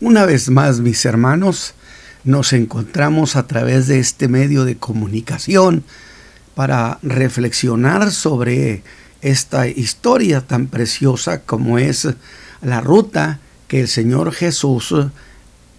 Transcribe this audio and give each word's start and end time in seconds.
Una 0.00 0.26
vez 0.26 0.48
más, 0.48 0.78
mis 0.78 1.04
hermanos, 1.04 1.74
nos 2.22 2.52
encontramos 2.52 3.34
a 3.34 3.48
través 3.48 3.88
de 3.88 3.98
este 3.98 4.28
medio 4.28 4.64
de 4.64 4.76
comunicación 4.76 5.82
para 6.54 7.00
reflexionar 7.02 8.12
sobre 8.12 8.84
esta 9.22 9.66
historia 9.66 10.42
tan 10.42 10.68
preciosa 10.68 11.40
como 11.40 11.78
es 11.78 12.06
la 12.62 12.80
ruta 12.80 13.40
que 13.66 13.80
el 13.80 13.88
Señor 13.88 14.32
Jesús 14.32 14.94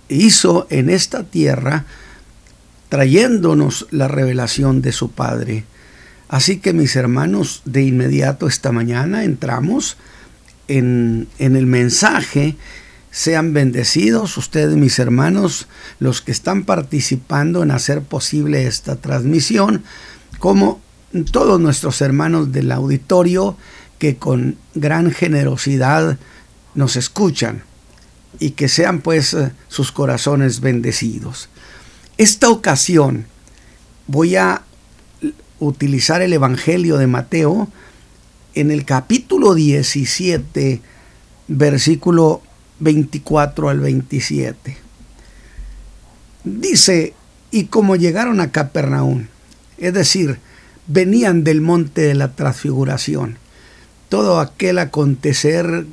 hizo 0.09 0.67
en 0.69 0.89
esta 0.89 1.23
tierra 1.23 1.85
trayéndonos 2.89 3.87
la 3.91 4.09
revelación 4.09 4.81
de 4.81 4.91
su 4.91 5.11
Padre. 5.11 5.63
Así 6.27 6.57
que 6.57 6.73
mis 6.73 6.97
hermanos, 6.97 7.61
de 7.63 7.83
inmediato 7.83 8.47
esta 8.47 8.73
mañana 8.73 9.23
entramos 9.23 9.95
en, 10.67 11.29
en 11.37 11.55
el 11.55 11.67
mensaje 11.67 12.57
sean 13.11 13.53
bendecidos 13.53 14.37
ustedes, 14.37 14.75
mis 14.75 14.99
hermanos, 14.99 15.67
los 15.99 16.21
que 16.21 16.31
están 16.31 16.63
participando 16.63 17.63
en 17.63 17.71
hacer 17.71 18.01
posible 18.03 18.67
esta 18.67 18.97
transmisión, 18.97 19.83
como 20.37 20.79
todos 21.31 21.59
nuestros 21.59 22.01
hermanos 22.01 22.51
del 22.51 22.71
auditorio 22.71 23.57
que 23.97 24.17
con 24.17 24.57
gran 24.75 25.11
generosidad 25.11 26.17
nos 26.75 26.95
escuchan 26.95 27.63
y 28.39 28.51
que 28.51 28.67
sean 28.67 29.01
pues 29.01 29.33
eh, 29.33 29.51
sus 29.67 29.91
corazones 29.91 30.59
bendecidos. 30.61 31.49
Esta 32.17 32.49
ocasión 32.49 33.25
voy 34.07 34.35
a 34.35 34.61
utilizar 35.59 36.21
el 36.21 36.33
Evangelio 36.33 36.97
de 36.97 37.07
Mateo 37.07 37.69
en 38.53 38.71
el 38.71 38.85
capítulo 38.85 39.55
17, 39.55 40.81
versículo 41.47 42.41
24 42.79 43.69
al 43.69 43.79
27. 43.79 44.77
Dice, 46.43 47.13
y 47.51 47.65
como 47.65 47.95
llegaron 47.95 48.39
a 48.39 48.51
Capernaum, 48.51 49.27
es 49.77 49.93
decir, 49.93 50.39
venían 50.87 51.43
del 51.43 51.61
monte 51.61 52.01
de 52.01 52.15
la 52.15 52.35
transfiguración, 52.35 53.37
todo 54.09 54.39
aquel 54.39 54.79
acontecer 54.79 55.85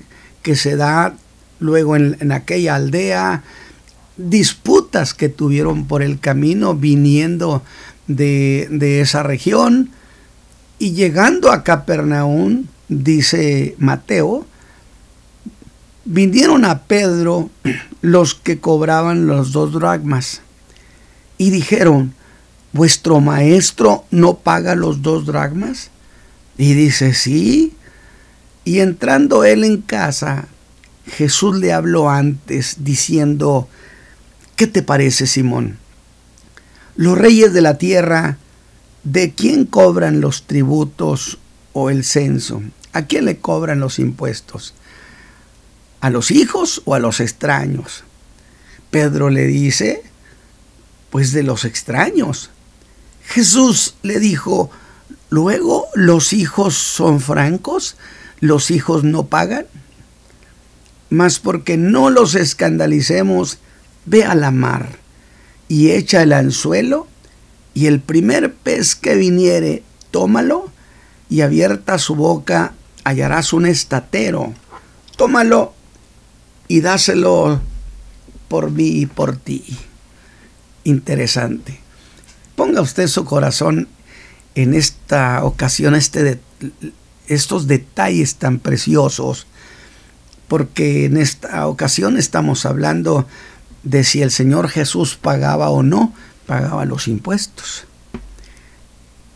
que 0.43 0.57
se 0.57 0.77
da 0.77 1.17
luego 1.59 1.97
en, 1.97 2.33
aquella 2.33 2.77
aldea, 2.77 3.43
disputas 4.17 5.15
que 5.15 5.29
tuvieron 5.29 5.87
por 5.87 6.03
el 6.03 6.19
camino 6.19 6.75
viniendo 6.75 7.63
de, 8.07 8.69
de 8.71 9.01
esa 9.01 9.23
región, 9.23 9.91
y 10.79 10.93
llegando 10.93 11.51
a 11.51 11.65
Capernaum, 11.65 12.67
dice 12.89 13.75
Mateo, 13.79 14.47
vinieron 16.07 16.65
a 16.65 16.85
Pedro 16.85 17.51
los 18.01 18.35
que 18.35 18.61
cobraban 18.61 19.27
los 19.27 19.53
dos 19.53 19.73
dracmas 19.73 20.41
y 21.37 21.51
dijeron, 21.51 22.15
¿vuestro 22.73 23.21
maestro 23.21 24.05
no 24.11 24.39
paga 24.39 24.75
los 24.75 25.03
dos 25.03 25.27
dracmas? 25.27 25.91
Y 26.57 26.73
dice, 26.75 27.13
sí. 27.13 27.75
Y 28.65 28.79
entrando 28.79 29.45
él 29.45 29.65
en 29.65 29.83
casa, 29.83 30.47
Jesús 31.07 31.57
le 31.59 31.73
habló 31.73 32.09
antes 32.09 32.77
diciendo, 32.81 33.69
¿qué 34.55 34.67
te 34.67 34.83
parece, 34.83 35.27
Simón? 35.27 35.79
Los 36.95 37.19
reyes 37.19 37.53
de 37.53 37.61
la 37.61 37.79
tierra, 37.79 38.39
¿de 39.05 39.33
quién 39.33 39.67
cobran 39.67 40.21
los 40.21 40.45
tributos 40.45 41.39
o 41.73 41.91
el 41.91 42.05
censo? 42.05 42.63
¿A 42.93 43.03
quién 43.03 43.27
le 43.27 43.39
cobran 43.39 43.81
los 43.81 43.99
impuestos? 43.99 44.75
¿A 46.07 46.11
los 46.11 46.31
hijos 46.31 46.83
o 46.85 46.95
a 46.95 47.01
los 47.01 47.19
extraños? 47.19 48.05
Pedro 48.93 49.29
le 49.29 49.45
dice, 49.45 50.05
pues 51.11 51.33
de 51.33 51.43
los 51.43 51.65
extraños. 51.65 52.51
Jesús 53.25 53.97
le 54.05 54.21
dijo, 54.21 54.71
luego 55.31 55.89
los 55.97 56.33
hijos 56.33 56.77
son 56.77 57.19
francos, 57.19 57.97
los 58.39 58.71
hijos 58.71 59.03
no 59.03 59.27
pagan. 59.27 59.67
Mas 61.11 61.41
porque 61.41 61.77
no 61.77 62.11
los 62.11 62.37
escandalicemos, 62.37 63.59
ve 64.05 64.23
a 64.23 64.37
la 64.37 64.53
mar 64.53 65.01
y 65.67 65.91
echa 65.91 66.23
el 66.23 66.35
anzuelo, 66.35 67.09
y 67.75 67.87
el 67.87 67.99
primer 67.99 68.55
pez 68.55 68.95
que 68.95 69.17
viniere, 69.17 69.83
tómalo, 70.13 70.71
y 71.29 71.41
abierta 71.41 71.99
su 71.99 72.15
boca 72.15 72.75
hallarás 73.03 73.53
un 73.53 73.67
estatero. 73.67 74.55
Tómalo 75.17 75.75
y 76.69 76.81
dáselo 76.81 77.61
por 78.49 78.71
mí 78.71 79.01
y 79.01 79.07
por 79.07 79.37
ti. 79.37 79.65
Interesante. 80.85 81.81
Ponga 82.55 82.81
usted 82.81 83.07
su 83.09 83.25
corazón 83.25 83.89
en 84.55 84.75
esta 84.75 85.45
ocasión, 85.45 85.95
este 85.95 86.41
estos 87.29 87.67
detalles 87.67 88.37
tan 88.37 88.59
preciosos, 88.59 89.47
porque 90.49 91.07
en 91.07 91.17
esta 91.17 91.67
ocasión 91.67 92.17
estamos 92.17 92.65
hablando 92.65 93.27
de 93.83 94.05
si 94.05 94.23
el 94.23 94.31
Señor 94.31 94.69
Jesús 94.69 95.17
pagaba 95.21 95.71
o 95.71 95.83
no 95.83 96.15
pagaba 96.47 96.85
los 96.85 97.09
impuestos. 97.09 97.85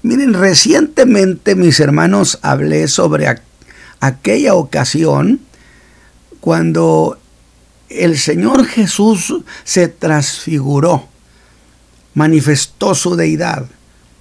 Miren, 0.02 0.34
recientemente 0.34 1.54
mis 1.54 1.78
hermanos 1.80 2.38
hablé 2.42 2.88
sobre 2.88 3.26
aquella 4.00 4.54
ocasión 4.54 5.41
cuando 6.41 7.19
el 7.90 8.16
Señor 8.16 8.64
Jesús 8.66 9.34
se 9.64 9.88
transfiguró, 9.88 11.08
manifestó 12.14 12.94
su 12.94 13.16
deidad, 13.16 13.66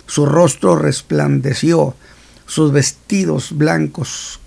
su 0.07 0.25
rostro 0.25 0.75
resplandeció, 0.75 1.95
sus 2.47 2.71
vestidos 2.71 3.55
blancos 3.55 4.39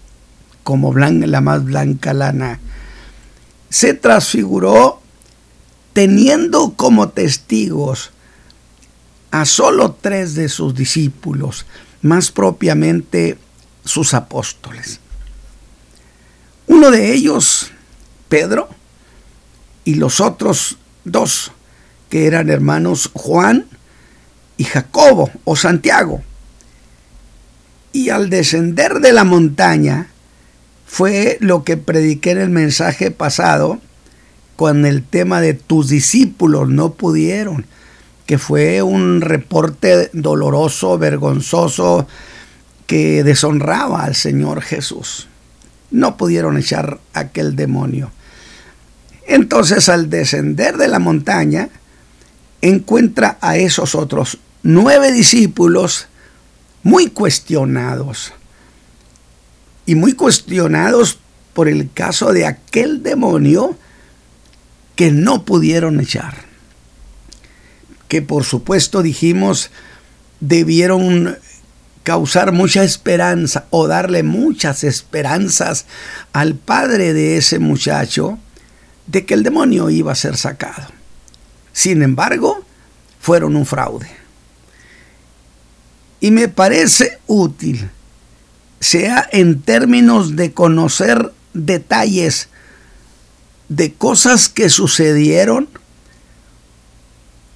como 0.65 0.93
la 0.95 1.41
más 1.41 1.65
blanca 1.65 2.13
lana. 2.13 2.59
Se 3.71 3.95
transfiguró 3.95 5.01
teniendo 5.93 6.73
como 6.75 7.11
testigos 7.11 8.11
a 9.31 9.45
solo 9.45 9.97
tres 10.01 10.35
de 10.35 10.49
sus 10.49 10.75
discípulos, 10.75 11.65
más 12.03 12.33
propiamente 12.33 13.39
sus 13.85 14.15
apóstoles. 14.15 14.99
Uno 16.67 16.91
de 16.91 17.15
ellos, 17.15 17.71
Pedro, 18.29 18.69
y 19.85 19.95
los 19.95 20.21
otros 20.21 20.79
dos, 21.05 21.53
que 22.09 22.27
eran 22.27 22.51
hermanos 22.51 23.11
Juan 23.15 23.67
y 24.57 24.65
Jacobo 24.65 25.31
o 25.45 25.57
Santiago. 25.57 26.23
Y 27.93 28.11
al 28.11 28.31
descender 28.31 29.01
de 29.01 29.13
la 29.13 29.25
montaña, 29.25 30.09
fue 30.87 31.39
lo 31.41 31.65
que 31.65 31.77
prediqué 31.77 32.33
en 32.33 32.39
el 32.39 32.51
mensaje 32.51 33.11
pasado 33.11 33.81
con 34.57 34.85
el 34.85 35.03
tema 35.03 35.41
de 35.41 35.55
tus 35.55 35.89
discípulos 35.89 36.69
no 36.69 36.93
pudieron, 36.93 37.67
que 38.27 38.39
fue 38.39 38.83
un 38.83 39.21
reporte 39.21 40.11
doloroso, 40.13 40.99
vergonzoso, 40.99 42.07
que 42.87 43.25
deshonraba 43.25 44.05
al 44.05 44.15
Señor 44.15 44.61
Jesús 44.61 45.29
no 45.93 46.17
pudieron 46.17 46.59
echar 46.59 46.99
aquel 47.13 47.55
demonio. 47.55 48.11
Entonces 49.27 49.89
al 49.89 50.11
descender 50.11 50.77
de 50.77 50.89
la 50.89 50.99
montaña, 50.99 51.69
encuentra 52.61 53.39
a 53.41 53.57
esos 53.57 53.95
otros 53.95 54.39
nueve 54.63 55.13
discípulos 55.13 56.07
muy 56.83 57.09
cuestionados. 57.09 58.33
Y 59.85 59.95
muy 59.95 60.13
cuestionados 60.15 61.19
por 61.55 61.69
el 61.69 61.91
caso 61.93 62.33
de 62.33 62.47
aquel 62.47 63.03
demonio 63.03 63.77
que 64.97 65.11
no 65.11 65.45
pudieron 65.45 66.01
echar. 66.01 66.37
Que 68.09 68.23
por 68.23 68.45
supuesto 68.45 69.03
dijimos 69.03 69.71
debieron 70.41 71.39
causar 72.03 72.53
mucha 72.53 72.83
esperanza 72.83 73.67
o 73.71 73.87
darle 73.87 74.23
muchas 74.23 74.85
esperanzas 74.85 75.87
al 76.33 76.55
padre 76.55 77.13
de 77.13 77.37
ese 77.37 77.59
muchacho 77.59 78.39
de 79.07 79.27
que 79.27 79.35
el 79.35 79.43
demonio 79.43 79.91
iba 79.91 80.13
a 80.13 80.17
ser 80.17 80.37
sacado. 80.37 80.89
Sin 81.73 82.03
embargo, 82.03 82.65
fueron 83.21 83.57
un 83.57 83.67
fraude. 83.67 84.11
Y 86.21 86.31
me 86.31 86.49
parece 86.49 87.19
útil, 87.27 87.91
sea 88.81 89.29
en 89.33 89.61
términos 89.63 90.37
de 90.37 90.53
conocer 90.53 91.33
detalles 91.53 92.49
de 93.69 93.93
cosas 93.95 94.49
que 94.49 94.69
sucedieron 94.69 95.69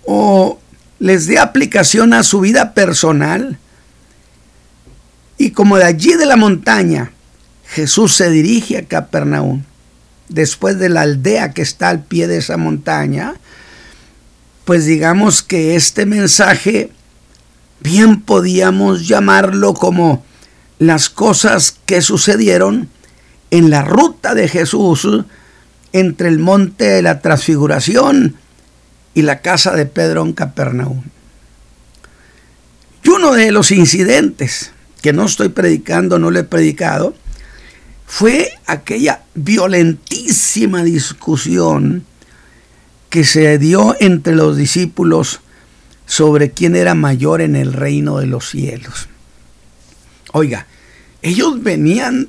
o 0.05 0.59
les 0.99 1.27
dé 1.27 1.39
aplicación 1.39 2.15
a 2.15 2.23
su 2.23 2.41
vida 2.41 2.73
personal, 2.73 3.59
y 5.39 5.51
como 5.51 5.77
de 5.77 5.85
allí 5.85 6.15
de 6.15 6.25
la 6.25 6.37
montaña 6.37 7.13
Jesús 7.69 8.15
se 8.15 8.31
dirige 8.31 8.79
a 8.79 8.87
Capernaum, 8.87 9.63
después 10.29 10.79
de 10.79 10.89
la 10.89 11.03
aldea 11.03 11.53
que 11.53 11.63
está 11.63 11.89
al 11.89 12.05
pie 12.05 12.27
de 12.27 12.39
esa 12.39 12.57
montaña, 12.57 13.35
pues 14.65 14.85
digamos 14.85 15.43
que 15.43 15.77
este 15.77 16.07
mensaje 16.07 16.91
bien 17.81 18.21
podíamos 18.21 19.07
llamarlo 19.07 19.75
como 19.75 20.25
las 20.79 21.09
cosas 21.09 21.77
que 21.87 22.03
sucedieron 22.03 22.89
en 23.51 23.71
la 23.71 23.83
ruta 23.83 24.35
de 24.35 24.49
Jesús 24.49 25.07
entre 25.93 26.29
el 26.29 26.39
monte 26.39 26.85
de 26.85 27.03
la 27.03 27.21
transfiguración 27.21 28.37
y 29.15 29.23
la 29.23 29.41
casa 29.41 29.75
de 29.75 29.87
Pedro 29.87 30.23
en 30.23 30.33
Capernaum. 30.33 31.03
Y 33.03 33.09
uno 33.09 33.33
de 33.33 33.53
los 33.53 33.71
incidentes 33.71 34.73
que 35.01 35.13
no 35.13 35.27
estoy 35.27 35.49
predicando, 35.49 36.19
no 36.19 36.31
le 36.31 36.41
he 36.41 36.45
predicado, 36.45 37.15
fue 38.07 38.53
aquella 38.67 39.25
violentísima 39.35 40.85
discusión 40.85 42.05
que 43.11 43.25
se 43.25 43.59
dio 43.59 43.97
entre 44.01 44.35
los 44.35 44.57
discípulos 44.57 45.41
sobre 46.07 46.53
quién 46.53 46.77
era 46.77 46.95
mayor 46.95 47.41
en 47.41 47.57
el 47.57 47.73
reino 47.73 48.19
de 48.19 48.27
los 48.27 48.49
cielos. 48.49 49.09
Oiga, 50.33 50.67
ellos 51.23 51.63
venían 51.63 52.29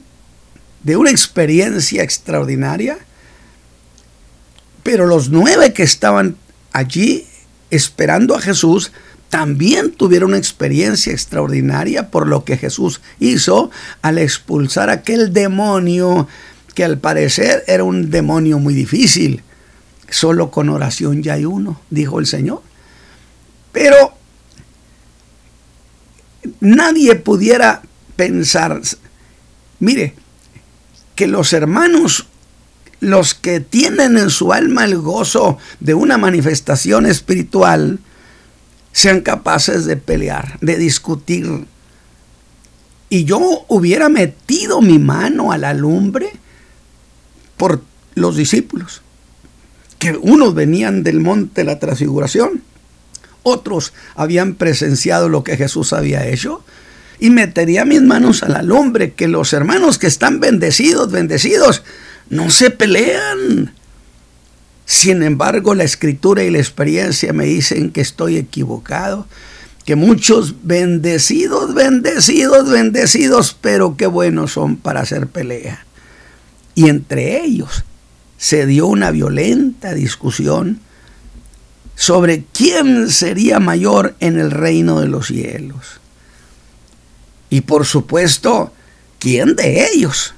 de 0.83 0.97
una 0.97 1.11
experiencia 1.11 2.03
extraordinaria, 2.03 2.97
pero 4.83 5.05
los 5.05 5.29
nueve 5.29 5.73
que 5.73 5.83
estaban 5.83 6.37
allí 6.71 7.27
esperando 7.69 8.35
a 8.35 8.41
Jesús 8.41 8.91
también 9.29 9.91
tuvieron 9.91 10.29
una 10.29 10.37
experiencia 10.37 11.11
extraordinaria 11.11 12.09
por 12.09 12.27
lo 12.27 12.43
que 12.43 12.57
Jesús 12.57 13.01
hizo 13.19 13.71
al 14.01 14.17
expulsar 14.17 14.89
aquel 14.89 15.33
demonio 15.33 16.27
que 16.73 16.83
al 16.83 16.99
parecer 16.99 17.63
era 17.67 17.83
un 17.83 18.09
demonio 18.09 18.59
muy 18.59 18.73
difícil. 18.73 19.43
Solo 20.09 20.51
con 20.51 20.69
oración 20.69 21.23
ya 21.23 21.33
hay 21.33 21.45
uno, 21.45 21.81
dijo 21.89 22.19
el 22.19 22.27
Señor. 22.27 22.61
Pero 23.71 24.13
nadie 26.59 27.15
pudiera 27.15 27.81
pensar, 28.15 28.81
mire, 29.79 30.13
que 31.15 31.27
los 31.27 31.51
hermanos, 31.51 32.27
los 32.99 33.33
que 33.33 33.59
tienen 33.59 34.17
en 34.17 34.29
su 34.29 34.53
alma 34.53 34.85
el 34.85 34.97
gozo 34.97 35.57
de 35.79 35.95
una 35.95 36.17
manifestación 36.17 37.05
espiritual, 37.05 37.99
sean 38.97 39.21
capaces 39.21 39.85
de 39.85 39.95
pelear, 39.95 40.57
de 40.59 40.75
discutir. 40.75 41.65
Y 43.09 43.25
yo 43.25 43.63
hubiera 43.67 44.09
metido 44.09 44.81
mi 44.81 44.97
mano 44.97 45.51
a 45.51 45.59
la 45.59 45.75
lumbre 45.75 46.31
por 47.57 47.83
los 48.15 48.35
discípulos, 48.35 49.03
que 49.99 50.17
unos 50.19 50.55
venían 50.55 51.03
del 51.03 51.19
monte 51.19 51.61
de 51.61 51.65
la 51.65 51.77
transfiguración, 51.77 52.63
otros 53.43 53.93
habían 54.15 54.55
presenciado 54.55 55.29
lo 55.29 55.43
que 55.43 55.57
Jesús 55.57 55.93
había 55.93 56.25
hecho, 56.25 56.65
y 57.19 57.29
metería 57.29 57.85
mis 57.85 58.01
manos 58.01 58.41
a 58.41 58.49
la 58.49 58.63
lumbre, 58.63 59.13
que 59.13 59.27
los 59.27 59.53
hermanos 59.53 59.99
que 59.99 60.07
están 60.07 60.39
bendecidos, 60.39 61.11
bendecidos, 61.11 61.83
no 62.31 62.49
se 62.49 62.71
pelean. 62.71 63.75
Sin 64.87 65.21
embargo, 65.21 65.75
la 65.75 65.83
escritura 65.83 66.43
y 66.43 66.49
la 66.49 66.59
experiencia 66.59 67.33
me 67.33 67.43
dicen 67.43 67.91
que 67.91 67.99
estoy 67.99 68.37
equivocado, 68.37 69.27
que 69.83 69.97
muchos 69.97 70.55
bendecidos, 70.63 71.73
bendecidos, 71.73 72.69
bendecidos, 72.69 73.55
pero 73.59 73.97
qué 73.97 74.07
buenos 74.07 74.53
son 74.53 74.77
para 74.77 75.01
hacer 75.01 75.27
pelea. 75.27 75.85
Y 76.73 76.87
entre 76.87 77.43
ellos 77.43 77.83
se 78.37 78.65
dio 78.65 78.87
una 78.87 79.11
violenta 79.11 79.93
discusión 79.93 80.79
sobre 81.95 82.45
quién 82.53 83.09
sería 83.09 83.59
mayor 83.59 84.15
en 84.21 84.39
el 84.39 84.51
reino 84.51 85.01
de 85.01 85.09
los 85.09 85.27
cielos. 85.27 85.99
Y 87.49 87.61
por 87.61 87.85
supuesto, 87.85 88.71
¿quién 89.19 89.57
de 89.57 89.89
ellos? 89.91 90.33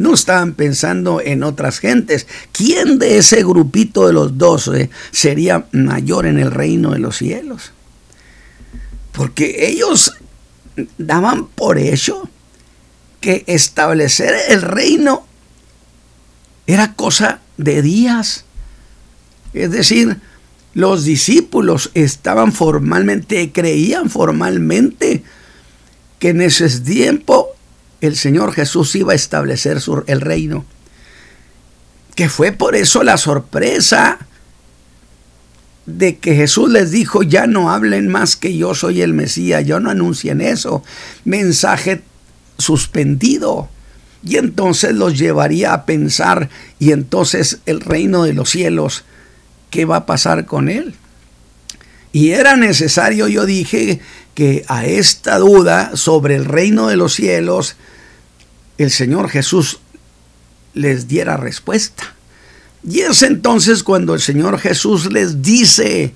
No 0.00 0.14
estaban 0.14 0.54
pensando 0.54 1.20
en 1.20 1.42
otras 1.42 1.78
gentes. 1.78 2.26
¿Quién 2.52 2.98
de 2.98 3.18
ese 3.18 3.44
grupito 3.44 4.06
de 4.06 4.14
los 4.14 4.38
doce 4.38 4.88
sería 5.10 5.66
mayor 5.72 6.24
en 6.24 6.38
el 6.38 6.50
reino 6.50 6.92
de 6.92 7.00
los 7.00 7.18
cielos? 7.18 7.72
Porque 9.12 9.68
ellos 9.68 10.14
daban 10.96 11.48
por 11.48 11.76
hecho 11.76 12.30
que 13.20 13.44
establecer 13.46 14.34
el 14.48 14.62
reino 14.62 15.26
era 16.66 16.94
cosa 16.94 17.40
de 17.58 17.82
días. 17.82 18.46
Es 19.52 19.70
decir, 19.70 20.16
los 20.72 21.04
discípulos 21.04 21.90
estaban 21.92 22.54
formalmente, 22.54 23.52
creían 23.52 24.08
formalmente 24.08 25.24
que 26.18 26.30
en 26.30 26.40
ese 26.40 26.70
tiempo 26.80 27.50
el 28.00 28.16
Señor 28.16 28.52
Jesús 28.52 28.94
iba 28.94 29.12
a 29.12 29.16
establecer 29.16 29.78
el 30.06 30.20
reino. 30.20 30.64
Que 32.14 32.28
fue 32.28 32.52
por 32.52 32.74
eso 32.74 33.02
la 33.02 33.16
sorpresa 33.16 34.18
de 35.86 36.18
que 36.18 36.34
Jesús 36.34 36.70
les 36.70 36.90
dijo, 36.90 37.22
ya 37.22 37.46
no 37.46 37.70
hablen 37.70 38.08
más 38.08 38.36
que 38.36 38.56
yo 38.56 38.74
soy 38.74 39.02
el 39.02 39.14
Mesías, 39.14 39.64
yo 39.64 39.80
no 39.80 39.90
anuncien 39.90 40.40
eso. 40.40 40.82
Mensaje 41.24 42.02
suspendido. 42.58 43.68
Y 44.22 44.36
entonces 44.36 44.92
los 44.94 45.18
llevaría 45.18 45.72
a 45.72 45.86
pensar, 45.86 46.50
y 46.78 46.92
entonces 46.92 47.60
el 47.64 47.80
reino 47.80 48.24
de 48.24 48.34
los 48.34 48.50
cielos 48.50 49.04
qué 49.70 49.86
va 49.86 49.96
a 49.96 50.06
pasar 50.06 50.44
con 50.44 50.68
él. 50.68 50.94
Y 52.12 52.30
era 52.30 52.56
necesario, 52.56 53.28
yo 53.28 53.46
dije, 53.46 54.00
que 54.40 54.64
a 54.68 54.86
esta 54.86 55.36
duda 55.36 55.98
sobre 55.98 56.34
el 56.34 56.46
reino 56.46 56.88
de 56.88 56.96
los 56.96 57.12
cielos, 57.12 57.76
el 58.78 58.90
Señor 58.90 59.28
Jesús 59.28 59.80
les 60.72 61.08
diera 61.08 61.36
respuesta. 61.36 62.14
Y 62.82 63.00
es 63.00 63.22
entonces 63.22 63.82
cuando 63.82 64.14
el 64.14 64.20
Señor 64.20 64.58
Jesús 64.58 65.12
les 65.12 65.42
dice 65.42 66.14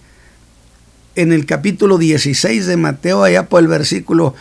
en 1.17 1.35
el 1.35 1.45
capítulo 1.45 1.99
16 1.99 2.65
de 2.65 2.79
Mateo, 2.79 3.25
allá 3.25 3.51
por 3.51 3.61
el 3.61 3.69
versículo 3.69 4.35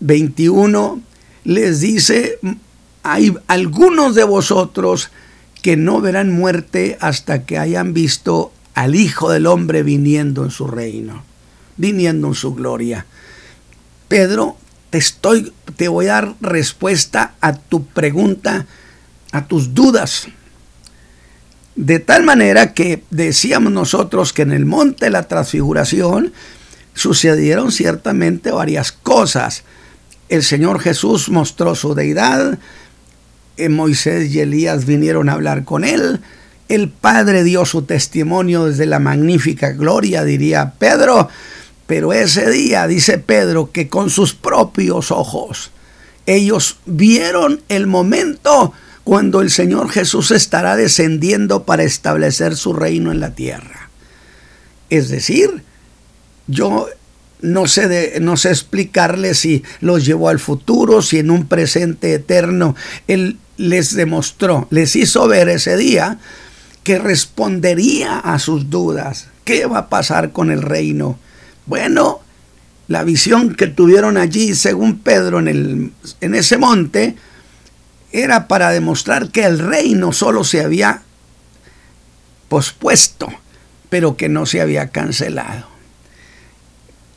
21, 0.00 1.02
les 1.44 1.80
dice, 1.80 2.38
hay 3.02 3.36
algunos 3.48 4.14
de 4.14 4.24
vosotros 4.24 5.10
que 5.60 5.76
no 5.76 6.00
verán 6.00 6.32
muerte 6.32 6.96
hasta 7.02 7.44
que 7.44 7.58
hayan 7.58 7.92
visto 7.92 8.50
al 8.72 8.94
Hijo 8.94 9.30
del 9.30 9.46
Hombre 9.46 9.82
viniendo 9.82 10.42
en 10.42 10.50
su 10.50 10.66
reino, 10.66 11.22
viniendo 11.76 12.28
en 12.28 12.34
su 12.34 12.54
gloria. 12.54 13.04
Pedro, 14.08 14.56
te 14.90 14.98
estoy, 14.98 15.52
te 15.76 15.88
voy 15.88 16.06
a 16.06 16.12
dar 16.12 16.34
respuesta 16.40 17.34
a 17.40 17.54
tu 17.54 17.86
pregunta, 17.86 18.66
a 19.32 19.46
tus 19.46 19.74
dudas. 19.74 20.28
De 21.74 21.98
tal 21.98 22.24
manera 22.24 22.72
que 22.72 23.02
decíamos 23.10 23.72
nosotros 23.72 24.32
que 24.32 24.42
en 24.42 24.52
el 24.52 24.64
monte 24.64 25.06
de 25.06 25.10
la 25.10 25.28
transfiguración 25.28 26.32
sucedieron 26.94 27.70
ciertamente 27.70 28.50
varias 28.50 28.92
cosas. 28.92 29.64
El 30.28 30.42
Señor 30.42 30.80
Jesús 30.80 31.28
mostró 31.28 31.74
su 31.74 31.94
deidad, 31.94 32.58
eh, 33.58 33.68
Moisés 33.68 34.30
y 34.30 34.40
Elías 34.40 34.86
vinieron 34.86 35.28
a 35.28 35.32
hablar 35.32 35.64
con 35.64 35.84
él, 35.84 36.20
el 36.68 36.88
Padre 36.88 37.44
dio 37.44 37.64
su 37.64 37.82
testimonio 37.82 38.64
desde 38.64 38.86
la 38.86 38.98
magnífica 38.98 39.70
gloria, 39.70 40.24
diría 40.24 40.72
Pedro, 40.78 41.28
pero 41.86 42.12
ese 42.12 42.50
día 42.50 42.86
dice 42.86 43.18
Pedro 43.18 43.70
que 43.72 43.88
con 43.88 44.10
sus 44.10 44.34
propios 44.34 45.10
ojos 45.10 45.70
ellos 46.26 46.78
vieron 46.86 47.62
el 47.68 47.86
momento 47.86 48.72
cuando 49.04 49.40
el 49.40 49.50
Señor 49.50 49.88
Jesús 49.90 50.32
estará 50.32 50.74
descendiendo 50.74 51.62
para 51.62 51.84
establecer 51.84 52.56
su 52.56 52.72
reino 52.72 53.12
en 53.12 53.20
la 53.20 53.36
tierra. 53.36 53.88
Es 54.90 55.08
decir, 55.08 55.62
yo 56.48 56.88
no 57.40 57.68
sé, 57.68 57.86
de, 57.86 58.18
no 58.20 58.36
sé 58.36 58.50
explicarle 58.50 59.34
si 59.34 59.62
los 59.80 60.04
llevó 60.04 60.28
al 60.28 60.40
futuro, 60.40 61.02
si 61.02 61.18
en 61.20 61.30
un 61.30 61.46
presente 61.46 62.14
eterno 62.14 62.74
Él 63.06 63.38
les 63.56 63.94
demostró, 63.94 64.66
les 64.70 64.96
hizo 64.96 65.28
ver 65.28 65.48
ese 65.48 65.76
día 65.76 66.18
que 66.82 66.98
respondería 66.98 68.18
a 68.18 68.38
sus 68.38 68.70
dudas. 68.70 69.28
¿Qué 69.44 69.66
va 69.66 69.78
a 69.78 69.88
pasar 69.88 70.32
con 70.32 70.50
el 70.50 70.62
reino? 70.62 71.18
Bueno, 71.66 72.20
la 72.88 73.02
visión 73.02 73.54
que 73.54 73.66
tuvieron 73.66 74.16
allí, 74.16 74.54
según 74.54 75.00
Pedro, 75.00 75.40
en, 75.40 75.48
el, 75.48 75.92
en 76.20 76.34
ese 76.34 76.56
monte, 76.56 77.16
era 78.12 78.48
para 78.48 78.70
demostrar 78.70 79.30
que 79.30 79.44
el 79.44 79.58
reino 79.58 80.12
solo 80.12 80.44
se 80.44 80.62
había 80.62 81.02
pospuesto, 82.48 83.28
pero 83.88 84.16
que 84.16 84.28
no 84.28 84.46
se 84.46 84.60
había 84.60 84.88
cancelado. 84.88 85.66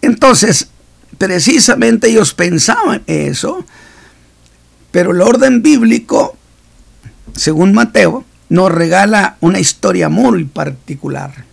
Entonces, 0.01 0.70
precisamente 1.18 2.10
ellos 2.10 2.34
pensaban 2.34 3.03
eso, 3.06 3.63
pero 4.91 5.12
el 5.12 5.22
orden 5.22 5.62
bíblico, 5.62 6.36
según 7.36 7.74
Mateo, 7.74 8.25
nos 8.50 8.72
regala 8.72 9.38
una 9.41 9.60
historia 9.60 10.10
muy 10.10 10.46
particular 10.46 11.46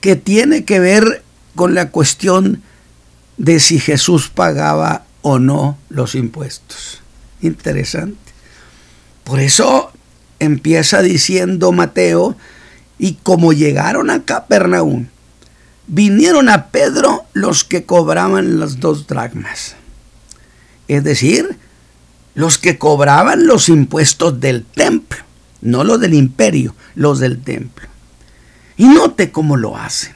que 0.00 0.14
tiene 0.14 0.64
que 0.64 0.78
ver 0.78 1.24
con 1.56 1.74
la 1.74 1.90
cuestión 1.90 2.62
de 3.36 3.58
si 3.58 3.80
Jesús 3.80 4.28
pagaba 4.28 5.04
o 5.22 5.40
no 5.40 5.76
los 5.88 6.14
impuestos. 6.14 7.02
Interesante. 7.42 8.32
Por 9.24 9.40
eso 9.40 9.90
empieza 10.38 11.02
diciendo 11.02 11.72
Mateo, 11.72 12.36
y 12.98 13.14
como 13.14 13.52
llegaron 13.52 14.10
a 14.10 14.22
Capernaum, 14.24 15.08
vinieron 15.86 16.48
a 16.48 16.68
Pedro 16.68 17.24
los 17.32 17.64
que 17.64 17.84
cobraban 17.84 18.58
las 18.58 18.80
dos 18.80 19.06
dracmas. 19.06 19.76
Es 20.88 21.04
decir, 21.04 21.58
los 22.34 22.58
que 22.58 22.78
cobraban 22.78 23.46
los 23.46 23.68
impuestos 23.68 24.40
del 24.40 24.64
templo, 24.64 25.18
no 25.60 25.84
los 25.84 26.00
del 26.00 26.14
imperio, 26.14 26.74
los 26.94 27.18
del 27.18 27.42
templo. 27.42 27.88
Y 28.76 28.86
note 28.86 29.32
cómo 29.32 29.56
lo 29.56 29.76
hacen. 29.76 30.15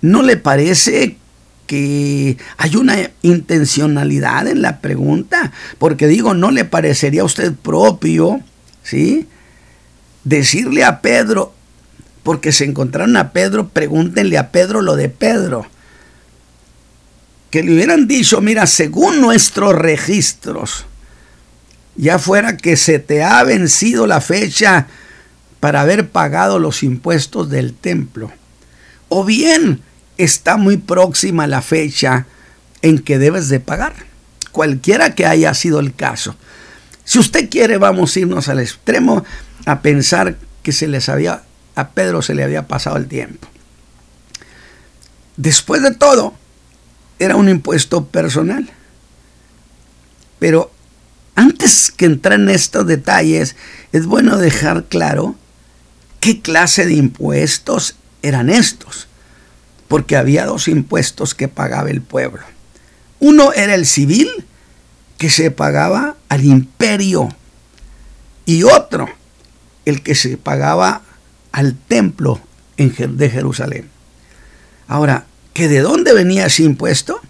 ¿No 0.00 0.22
le 0.22 0.36
parece 0.36 1.16
que 1.66 2.38
hay 2.56 2.76
una 2.76 3.10
intencionalidad 3.22 4.46
en 4.46 4.62
la 4.62 4.80
pregunta? 4.80 5.52
Porque 5.78 6.06
digo, 6.06 6.34
¿no 6.34 6.50
le 6.50 6.64
parecería 6.64 7.22
a 7.22 7.26
usted 7.26 7.52
propio, 7.54 8.40
¿sí? 8.82 9.26
Decirle 10.24 10.84
a 10.84 11.00
Pedro, 11.00 11.52
porque 12.22 12.52
se 12.52 12.64
encontraron 12.64 13.16
a 13.16 13.32
Pedro, 13.32 13.68
pregúntenle 13.68 14.38
a 14.38 14.50
Pedro 14.50 14.82
lo 14.82 14.96
de 14.96 15.08
Pedro. 15.08 15.66
Que 17.50 17.62
le 17.62 17.72
hubieran 17.72 18.06
dicho, 18.06 18.40
mira, 18.40 18.66
según 18.66 19.20
nuestros 19.20 19.74
registros, 19.74 20.86
ya 21.96 22.18
fuera 22.18 22.56
que 22.56 22.76
se 22.76 22.98
te 22.98 23.22
ha 23.22 23.42
vencido 23.44 24.06
la 24.06 24.20
fecha 24.20 24.86
para 25.60 25.80
haber 25.80 26.10
pagado 26.10 26.58
los 26.58 26.82
impuestos 26.82 27.50
del 27.50 27.74
templo, 27.74 28.30
o 29.08 29.24
bien 29.24 29.82
está 30.18 30.56
muy 30.56 30.76
próxima 30.76 31.46
la 31.46 31.62
fecha 31.62 32.26
en 32.82 32.98
que 32.98 33.18
debes 33.18 33.48
de 33.48 33.60
pagar, 33.60 33.94
cualquiera 34.52 35.14
que 35.14 35.24
haya 35.24 35.54
sido 35.54 35.80
el 35.80 35.94
caso. 35.94 36.36
Si 37.04 37.18
usted 37.18 37.48
quiere, 37.48 37.78
vamos 37.78 38.14
a 38.14 38.20
irnos 38.20 38.48
al 38.48 38.60
extremo 38.60 39.24
a 39.64 39.80
pensar 39.80 40.36
que 40.62 40.72
se 40.72 40.88
les 40.88 41.08
había, 41.08 41.42
a 41.74 41.90
Pedro 41.90 42.20
se 42.20 42.34
le 42.34 42.44
había 42.44 42.66
pasado 42.66 42.96
el 42.96 43.06
tiempo. 43.06 43.48
Después 45.36 45.82
de 45.82 45.94
todo, 45.94 46.34
era 47.18 47.36
un 47.36 47.48
impuesto 47.48 48.06
personal. 48.06 48.70
Pero 50.38 50.72
antes 51.36 51.92
que 51.92 52.04
entrar 52.04 52.40
en 52.40 52.48
estos 52.48 52.86
detalles, 52.86 53.56
es 53.92 54.06
bueno 54.06 54.36
dejar 54.36 54.84
claro 54.84 55.36
qué 56.20 56.42
clase 56.42 56.86
de 56.86 56.94
impuestos 56.94 57.96
eran 58.22 58.50
estos 58.50 59.07
porque 59.88 60.16
había 60.16 60.46
dos 60.46 60.68
impuestos 60.68 61.34
que 61.34 61.48
pagaba 61.48 61.90
el 61.90 62.02
pueblo. 62.02 62.42
Uno 63.18 63.52
era 63.52 63.74
el 63.74 63.86
civil, 63.86 64.28
que 65.16 65.30
se 65.30 65.50
pagaba 65.50 66.16
al 66.28 66.44
imperio, 66.44 67.28
y 68.46 68.62
otro, 68.62 69.08
el 69.84 70.02
que 70.02 70.14
se 70.14 70.36
pagaba 70.36 71.02
al 71.52 71.74
templo 71.74 72.40
de 72.76 73.30
Jerusalén. 73.30 73.90
Ahora, 74.86 75.26
¿que 75.52 75.68
de 75.68 75.80
dónde 75.80 76.14
venía 76.14 76.46
ese 76.46 76.62
impuesto? 76.62 77.20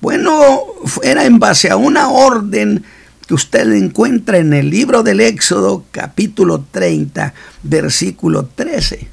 Bueno, 0.00 0.64
era 1.02 1.24
en 1.24 1.38
base 1.38 1.70
a 1.70 1.76
una 1.76 2.08
orden 2.10 2.84
que 3.26 3.34
usted 3.34 3.72
encuentra 3.72 4.38
en 4.38 4.52
el 4.52 4.70
libro 4.70 5.02
del 5.02 5.20
Éxodo, 5.20 5.84
capítulo 5.90 6.64
30, 6.70 7.32
versículo 7.62 8.46
13, 8.54 8.96
que 8.96 9.08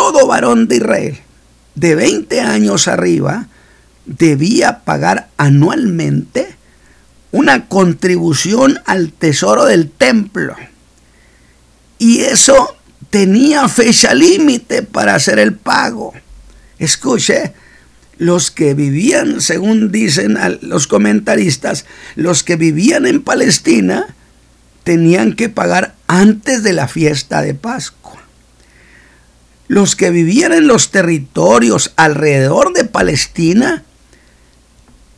todo 0.00 0.26
varón 0.26 0.66
de 0.66 0.76
Israel 0.76 1.18
de 1.74 1.94
20 1.94 2.40
años 2.40 2.88
arriba 2.88 3.48
debía 4.06 4.80
pagar 4.82 5.28
anualmente 5.36 6.56
una 7.32 7.66
contribución 7.68 8.80
al 8.86 9.12
tesoro 9.12 9.66
del 9.66 9.90
templo. 9.90 10.56
Y 11.98 12.20
eso 12.20 12.78
tenía 13.10 13.68
fecha 13.68 14.14
límite 14.14 14.82
para 14.82 15.14
hacer 15.14 15.38
el 15.38 15.52
pago. 15.52 16.14
Escuche, 16.78 17.52
los 18.16 18.50
que 18.50 18.72
vivían, 18.72 19.42
según 19.42 19.92
dicen 19.92 20.38
los 20.62 20.86
comentaristas, 20.86 21.84
los 22.16 22.42
que 22.42 22.56
vivían 22.56 23.04
en 23.04 23.20
Palestina 23.20 24.06
tenían 24.82 25.34
que 25.34 25.50
pagar 25.50 25.94
antes 26.06 26.62
de 26.62 26.72
la 26.72 26.88
fiesta 26.88 27.42
de 27.42 27.52
Pascua 27.52 28.29
los 29.70 29.94
que 29.94 30.10
vivían 30.10 30.52
en 30.52 30.66
los 30.66 30.90
territorios 30.90 31.92
alrededor 31.94 32.72
de 32.72 32.84
Palestina 32.86 33.84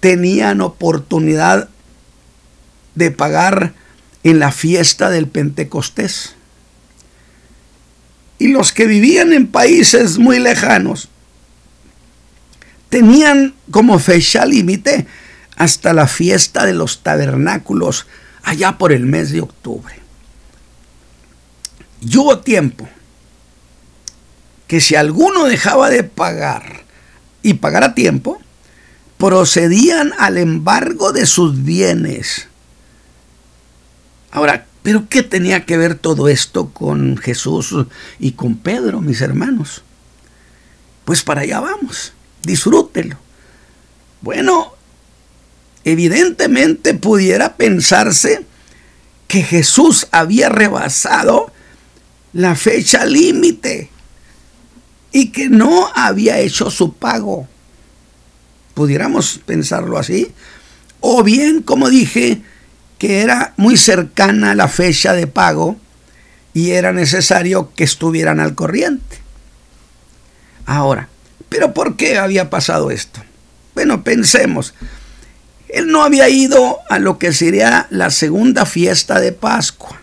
tenían 0.01 0.61
oportunidad 0.61 1.71
de 2.95 3.11
pagar 3.13 3.73
en 4.25 4.41
la 4.41 4.53
fiesta 4.53 5.09
del 5.09 5.27
Pentecostés. 5.27 6.35
Y 8.39 8.49
los 8.49 8.73
que 8.73 8.87
vivían 8.87 9.33
en 9.33 9.47
países 9.47 10.19
muy 10.19 10.39
lejanos 10.39 11.09
tenían 12.91 13.55
como 13.71 13.99
fecha 13.99 14.45
límite 14.45 15.07
hasta 15.57 15.95
la 15.95 16.07
fiesta 16.07 16.67
de 16.67 16.75
los 16.75 17.03
tabernáculos 17.03 18.07
allá 18.43 18.77
por 18.77 18.93
el 18.93 19.07
mes 19.07 19.33
de 19.33 19.41
octubre. 19.41 19.95
Y 22.03 22.19
hubo 22.19 22.41
tiempo 22.41 22.87
que 24.73 24.81
si 24.81 24.95
alguno 24.95 25.45
dejaba 25.45 25.91
de 25.91 26.03
pagar 26.03 26.85
y 27.43 27.53
pagar 27.53 27.85
a 27.85 27.95
tiempo, 27.95 28.41
procedían 29.19 30.15
al 30.19 30.39
embargo 30.39 31.13
de 31.13 31.27
sus 31.27 31.63
bienes. 31.63 32.49
Ahora, 34.31 34.65
¿pero 34.83 35.11
qué 35.11 35.23
tenía 35.23 35.67
que 35.67 35.77
ver 35.77 35.97
todo 35.97 36.27
esto 36.27 36.71
con 36.71 37.19
Jesús 37.19 37.77
y 38.19 38.33
con 38.33 38.57
Pedro, 38.57 39.03
mis 39.03 39.21
hermanos? 39.21 39.83
Pues 41.05 41.23
para 41.23 41.43
allá 41.43 41.61
vamos, 41.61 42.15
disfrútelo. 42.43 43.19
Bueno, 44.23 44.73
evidentemente 45.85 46.95
pudiera 46.95 47.59
pensarse 47.59 48.47
que 49.29 49.43
Jesús 49.43 50.07
había 50.13 50.49
rebasado 50.49 51.53
la 52.33 52.55
fecha 52.55 53.05
límite 53.05 53.92
y 55.13 55.31
que 55.31 55.49
no 55.49 55.89
había 55.95 56.39
hecho 56.39 56.71
su 56.71 56.95
pago. 56.95 57.47
Pudiéramos 58.75 59.41
pensarlo 59.45 59.99
así. 59.99 60.33
O 61.01 61.23
bien, 61.23 61.63
como 61.63 61.91
dije, 61.91 62.43
que 62.99 63.21
era 63.21 63.53
muy 63.57 63.77
cercana 63.77 64.55
la 64.55 64.69
fecha 64.69 65.13
de 65.13 65.27
pago 65.27 65.77
y 66.55 66.71
era 66.71 66.93
necesario 66.93 67.73
que 67.75 67.85
estuvieran 67.85 68.41
al 68.41 68.55
corriente. 68.55 69.19
Ahora, 70.65 71.09
¿pero 71.49 71.75
por 71.75 71.97
qué 71.97 72.19
había 72.19 72.49
pasado 72.49 72.91
esto? 72.91 73.21
Bueno, 73.75 74.05
pensemos. 74.05 74.75
Él 75.69 75.89
no 75.89 76.03
había 76.03 76.29
ido 76.29 76.79
a 76.89 76.99
lo 76.99 77.19
que 77.19 77.33
sería 77.33 77.87
la 77.91 78.11
segunda 78.11 78.67
fiesta 78.67 79.21
de 79.21 79.33
Pascua 79.33 80.02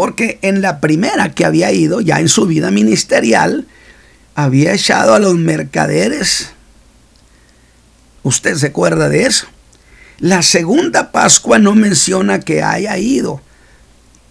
porque 0.00 0.38
en 0.40 0.62
la 0.62 0.80
primera 0.80 1.34
que 1.34 1.44
había 1.44 1.72
ido, 1.72 2.00
ya 2.00 2.20
en 2.20 2.30
su 2.30 2.46
vida 2.46 2.70
ministerial, 2.70 3.66
había 4.34 4.72
echado 4.72 5.12
a 5.12 5.18
los 5.18 5.34
mercaderes. 5.34 6.52
¿Usted 8.22 8.54
se 8.54 8.68
acuerda 8.68 9.10
de 9.10 9.24
eso? 9.24 9.46
La 10.18 10.40
segunda 10.40 11.12
Pascua 11.12 11.58
no 11.58 11.74
menciona 11.74 12.40
que 12.40 12.62
haya 12.62 12.96
ido. 12.96 13.42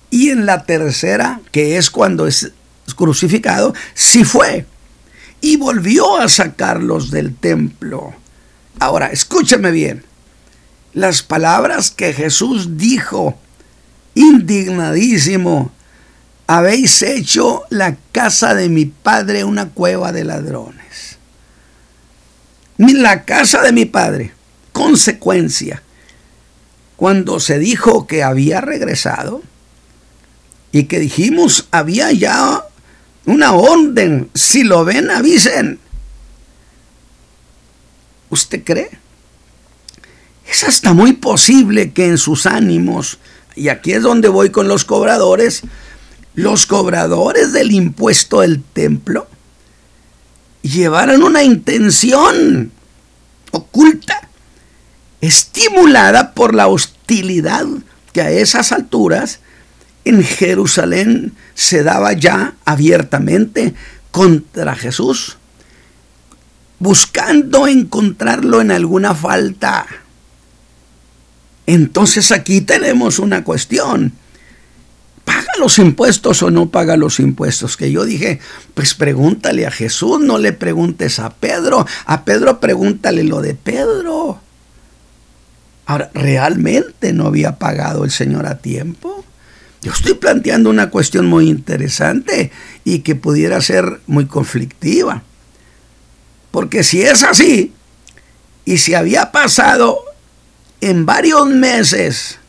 Y 0.10 0.32
en 0.32 0.48
la 0.48 0.64
tercera, 0.64 1.40
que 1.52 1.78
es 1.78 1.92
cuando 1.92 2.26
es 2.26 2.52
crucificado, 2.96 3.76
sí 3.94 4.24
fue. 4.24 4.66
Y 5.40 5.58
volvió 5.58 6.18
a 6.18 6.30
sacarlos 6.30 7.12
del 7.12 7.36
templo. 7.36 8.16
Ahora, 8.80 9.12
escúcheme 9.12 9.70
bien. 9.70 10.04
Las 10.96 11.22
palabras 11.22 11.92
que 11.92 12.12
Jesús 12.12 12.76
dijo 12.78 13.38
indignadísimo, 14.16 15.72
habéis 16.48 17.02
hecho 17.02 17.64
la 17.70 17.96
casa 18.12 18.56
de 18.56 18.70
mi 18.70 18.86
padre 18.86 19.44
una 19.44 19.70
cueva 19.70 20.12
de 20.12 20.24
ladrones. 20.24 21.18
La 22.78 23.24
casa 23.26 23.62
de 23.62 23.72
mi 23.72 23.86
padre, 23.86 24.34
consecuencia, 24.72 25.84
cuando 26.96 27.40
se 27.40 27.60
dijo 27.60 28.08
que 28.08 28.24
había 28.24 28.62
regresado 28.62 29.44
y 30.72 30.84
que 30.84 31.00
dijimos 31.00 31.68
había 31.72 32.12
ya 32.12 32.64
una 33.26 33.54
orden, 33.54 34.30
si 34.34 34.64
lo 34.64 34.86
ven 34.86 35.12
avisen. 35.12 35.80
¿Usted 38.30 38.64
cree? 38.64 38.90
Es 40.50 40.64
hasta 40.64 40.94
muy 40.94 41.14
posible 41.14 41.92
que 41.92 42.08
en 42.08 42.18
sus 42.18 42.46
ánimos 42.46 43.20
y 43.60 43.70
aquí 43.70 43.94
es 43.94 44.04
donde 44.04 44.30
voy 44.30 44.50
con 44.50 44.68
los 44.68 44.86
cobradores, 44.86 45.62
los 46.34 46.66
cobradores 46.66 47.52
del 47.52 47.72
impuesto 47.72 48.42
del 48.42 48.64
templo 48.64 49.28
llevaron 50.62 51.24
una 51.24 51.44
intención 51.44 52.72
oculta, 53.52 54.30
estimulada 55.22 56.34
por 56.34 56.56
la 56.56 56.68
hostilidad 56.68 57.66
que 58.14 58.22
a 58.22 58.32
esas 58.32 58.72
alturas 58.72 59.40
en 60.06 60.24
Jerusalén 60.24 61.34
se 61.54 61.84
daba 61.84 62.14
ya 62.14 62.56
abiertamente 62.66 63.74
contra 64.12 64.76
Jesús, 64.76 65.38
buscando 66.80 67.68
encontrarlo 67.68 68.62
en 68.62 68.72
alguna 68.72 69.14
falta. 69.14 69.86
Entonces 71.70 72.32
aquí 72.32 72.62
tenemos 72.62 73.20
una 73.20 73.44
cuestión. 73.44 74.14
¿Paga 75.24 75.52
los 75.60 75.78
impuestos 75.78 76.42
o 76.42 76.50
no 76.50 76.70
paga 76.72 76.98
los 76.98 77.20
impuestos? 77.20 77.78
Que 77.78 77.92
yo 77.92 78.06
dije, 78.06 78.40
pues 78.74 78.96
pregúntale 78.96 79.68
a 79.68 79.72
Jesús, 79.72 80.20
no 80.20 80.40
le 80.40 80.52
preguntes 80.52 81.20
a 81.20 81.30
Pedro. 81.30 81.86
A 82.08 82.26
Pedro 82.26 82.60
pregúntale 82.60 83.24
lo 83.24 83.44
de 83.44 83.54
Pedro. 83.54 84.42
Ahora, 85.86 86.10
¿realmente 86.16 87.14
no 87.14 87.28
había 87.28 87.60
pagado 87.60 88.04
el 88.04 88.10
Señor 88.10 88.48
a 88.48 88.58
tiempo? 88.58 89.24
Yo 89.84 89.92
estoy 89.92 90.16
planteando 90.16 90.72
una 90.72 90.90
cuestión 90.90 91.28
muy 91.28 91.50
interesante 91.50 92.52
y 92.84 93.02
que 93.02 93.14
pudiera 93.14 93.62
ser 93.62 94.02
muy 94.08 94.26
conflictiva. 94.26 95.22
Porque 96.50 96.82
si 96.82 97.04
es 97.04 97.22
así, 97.22 97.74
y 98.66 98.80
si 98.80 98.96
había 98.96 99.32
pasado 99.32 100.09
en 100.82 101.06
varios 101.06 101.48
meses 101.48 102.40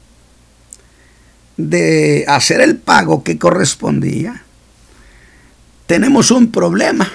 de 1.57 2.25
hacer 2.29 2.61
el 2.61 2.77
pago 2.77 3.23
que 3.23 3.39
correspondía, 3.39 4.45
tenemos 5.87 6.31
un 6.31 6.51
problema. 6.51 7.11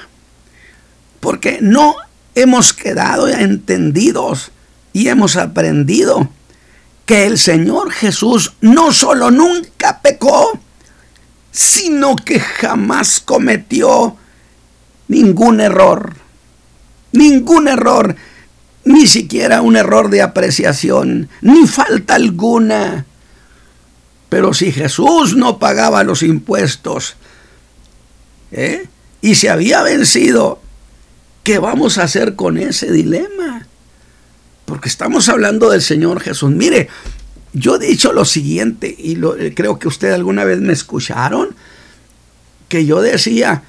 Porque 1.19 1.59
no 1.61 1.95
hemos 2.35 2.73
quedado 2.73 3.27
entendidos 3.27 4.51
y 4.93 5.07
hemos 5.07 5.37
aprendido 5.37 6.29
que 7.05 7.25
el 7.25 7.37
Señor 7.37 7.91
Jesús 7.91 8.53
no 8.61 8.91
solo 8.91 9.31
nunca 9.31 10.01
pecó, 10.01 10.59
sino 11.51 12.15
que 12.15 12.39
jamás 12.39 13.19
cometió 13.19 14.17
ningún 15.07 15.61
error. 15.61 16.13
Ningún 17.11 17.69
error, 17.69 18.15
ni 18.85 19.07
siquiera 19.07 19.61
un 19.61 19.75
error 19.75 20.09
de 20.09 20.21
apreciación, 20.21 21.27
ni 21.41 21.67
falta 21.67 22.15
alguna. 22.15 23.05
Pero 24.29 24.53
si 24.53 24.71
Jesús 24.71 25.35
no 25.35 25.59
pagaba 25.59 26.03
los 26.03 26.23
impuestos 26.23 27.15
¿eh? 28.51 28.85
y 29.21 29.35
se 29.35 29.49
había 29.49 29.81
vencido, 29.81 30.61
¿qué 31.43 31.57
vamos 31.57 31.97
a 31.97 32.03
hacer 32.03 32.35
con 32.35 32.57
ese 32.57 32.91
dilema? 32.91 33.67
Porque 34.65 34.89
estamos 34.89 35.29
hablando 35.29 35.69
del 35.69 35.81
Señor 35.81 36.21
Jesús. 36.21 36.51
Mire, 36.51 36.89
yo 37.53 37.75
he 37.75 37.79
dicho 37.79 38.13
lo 38.13 38.25
siguiente, 38.25 38.93
y 38.97 39.15
creo 39.51 39.79
que 39.79 39.87
ustedes 39.87 40.13
alguna 40.13 40.43
vez 40.43 40.59
me 40.59 40.73
escucharon, 40.73 41.55
que 42.67 42.85
yo 42.85 43.01
decía, 43.01 43.63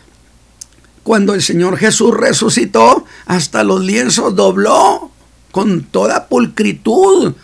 cuando 1.06 1.34
el 1.34 1.42
Señor 1.42 1.76
Jesús 1.76 2.12
resucitó, 2.16 3.04
hasta 3.26 3.62
los 3.62 3.80
lienzos 3.80 4.34
dobló 4.34 5.12
con 5.52 5.84
toda 5.84 6.26
pulcritud. 6.26 7.34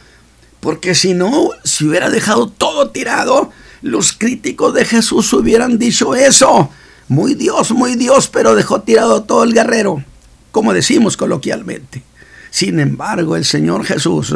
Porque 0.58 0.96
si 0.96 1.14
no, 1.14 1.50
si 1.62 1.86
hubiera 1.86 2.10
dejado 2.10 2.48
todo 2.48 2.90
tirado, 2.90 3.52
los 3.80 4.14
críticos 4.14 4.74
de 4.74 4.84
Jesús 4.84 5.32
hubieran 5.32 5.78
dicho 5.78 6.16
eso. 6.16 6.70
Muy 7.06 7.36
Dios, 7.36 7.70
muy 7.70 7.94
Dios, 7.94 8.26
pero 8.26 8.56
dejó 8.56 8.82
tirado 8.82 9.22
todo 9.22 9.44
el 9.44 9.54
guerrero, 9.54 10.02
como 10.50 10.72
decimos 10.72 11.16
coloquialmente. 11.16 12.02
Sin 12.50 12.80
embargo, 12.80 13.36
el 13.36 13.44
Señor 13.44 13.84
Jesús 13.84 14.34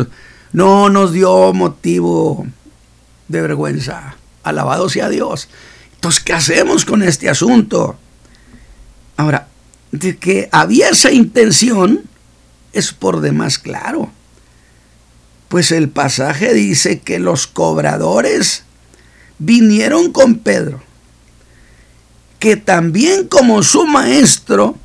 no 0.53 0.89
nos 0.89 1.11
dio 1.11 1.53
motivo 1.53 2.47
de 3.27 3.41
vergüenza. 3.41 4.15
Alabado 4.45 4.89
sea 4.89 5.09
Dios. 5.09 5.49
Entonces, 5.97 6.23
¿qué 6.23 6.33
hacemos 6.33 6.85
con 6.85 7.03
este 7.03 7.29
asunto? 7.29 7.99
Que 9.99 10.49
había 10.53 10.91
esa 10.91 11.11
intención 11.11 12.03
es 12.73 12.93
por 12.93 13.21
demás 13.21 13.59
claro. 13.59 14.11
Pues 15.49 15.71
el 15.71 15.89
pasaje 15.89 16.53
dice 16.55 17.01
que 17.01 17.19
los 17.19 17.47
cobradores 17.47 18.65
vinieron 19.39 20.13
con 20.13 20.37
Pedro, 20.39 20.83
que 22.39 22.57
también 22.57 23.29
como 23.29 23.63
su 23.63 23.87
maestro 23.87 24.77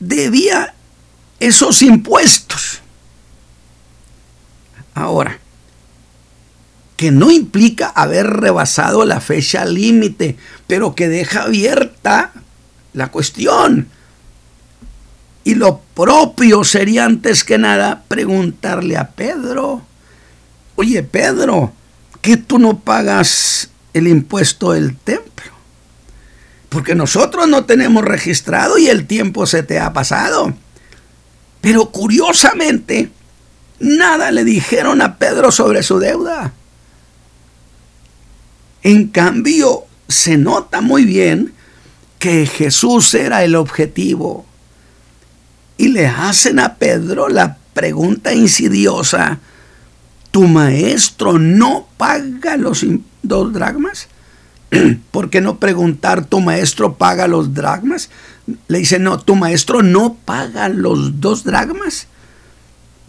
debía 0.00 0.74
esos 1.38 1.82
impuestos. 1.82 2.80
Ahora, 4.94 5.38
que 6.96 7.10
no 7.10 7.30
implica 7.30 7.88
haber 7.88 8.26
rebasado 8.26 9.04
la 9.04 9.20
fecha 9.20 9.66
límite, 9.66 10.36
pero 10.66 10.94
que 10.94 11.08
deja 11.08 11.42
abierta 11.42 12.32
la 12.96 13.08
cuestión. 13.08 13.88
Y 15.44 15.54
lo 15.54 15.80
propio 15.94 16.64
sería 16.64 17.04
antes 17.04 17.44
que 17.44 17.58
nada 17.58 18.02
preguntarle 18.08 18.96
a 18.96 19.10
Pedro, 19.10 19.82
oye 20.74 21.04
Pedro, 21.04 21.72
¿que 22.20 22.36
tú 22.36 22.58
no 22.58 22.80
pagas 22.80 23.70
el 23.92 24.08
impuesto 24.08 24.72
del 24.72 24.96
templo? 24.96 25.52
Porque 26.68 26.96
nosotros 26.96 27.46
no 27.48 27.64
tenemos 27.64 28.04
registrado 28.04 28.76
y 28.76 28.88
el 28.88 29.06
tiempo 29.06 29.46
se 29.46 29.62
te 29.62 29.78
ha 29.78 29.92
pasado. 29.92 30.52
Pero 31.60 31.90
curiosamente, 31.90 33.10
nada 33.78 34.32
le 34.32 34.42
dijeron 34.42 35.00
a 35.00 35.16
Pedro 35.16 35.52
sobre 35.52 35.82
su 35.82 35.98
deuda. 35.98 36.54
En 38.82 39.08
cambio, 39.08 39.84
se 40.08 40.36
nota 40.36 40.80
muy 40.80 41.04
bien 41.04 41.55
que 42.18 42.46
Jesús 42.46 43.14
era 43.14 43.44
el 43.44 43.54
objetivo. 43.54 44.46
Y 45.78 45.88
le 45.88 46.06
hacen 46.06 46.58
a 46.58 46.76
Pedro 46.76 47.28
la 47.28 47.58
pregunta 47.74 48.32
insidiosa, 48.32 49.38
¿tu 50.30 50.44
maestro 50.44 51.38
no 51.38 51.86
paga 51.96 52.56
los 52.56 52.84
dos 53.22 53.52
dragmas? 53.52 54.08
¿Por 55.10 55.30
qué 55.30 55.40
no 55.40 55.58
preguntar, 55.58 56.24
tu 56.24 56.40
maestro 56.40 56.94
paga 56.96 57.28
los 57.28 57.54
dragmas? 57.54 58.10
Le 58.68 58.78
dice, 58.78 58.98
no, 58.98 59.18
tu 59.18 59.36
maestro 59.36 59.82
no 59.82 60.14
paga 60.14 60.68
los 60.68 61.20
dos 61.20 61.44
dragmas. 61.44 62.06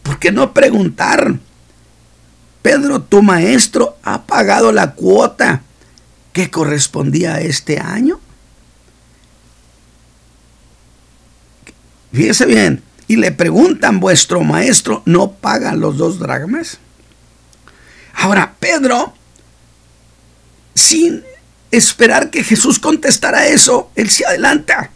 ¿Por 0.04 0.20
qué 0.20 0.32
no 0.32 0.54
preguntar? 0.54 1.40
Pedro, 2.62 3.02
tu 3.02 3.22
maestro 3.22 3.98
ha 4.04 4.24
pagado 4.24 4.72
la 4.72 4.94
cuota 4.94 5.62
que 6.34 6.52
correspondía 6.52 7.36
a 7.36 7.42
este 7.42 7.80
año. 7.80 8.20
Fíjese 12.18 12.48
bien, 12.48 12.82
y 13.08 13.18
le 13.18 13.32
preguntan, 13.32 14.00
vuestro 14.00 14.42
maestro 14.42 15.04
no 15.06 15.34
paga 15.34 15.76
los 15.76 15.98
dos 15.98 16.18
dragmas. 16.18 16.80
Ahora, 18.16 18.56
Pedro, 18.60 19.14
sin 20.74 21.24
esperar 21.70 22.32
que 22.32 22.44
Jesús 22.44 22.80
contestara 22.80 23.46
eso, 23.46 23.92
él 23.94 24.10
se 24.10 24.26
adelanta 24.26 24.90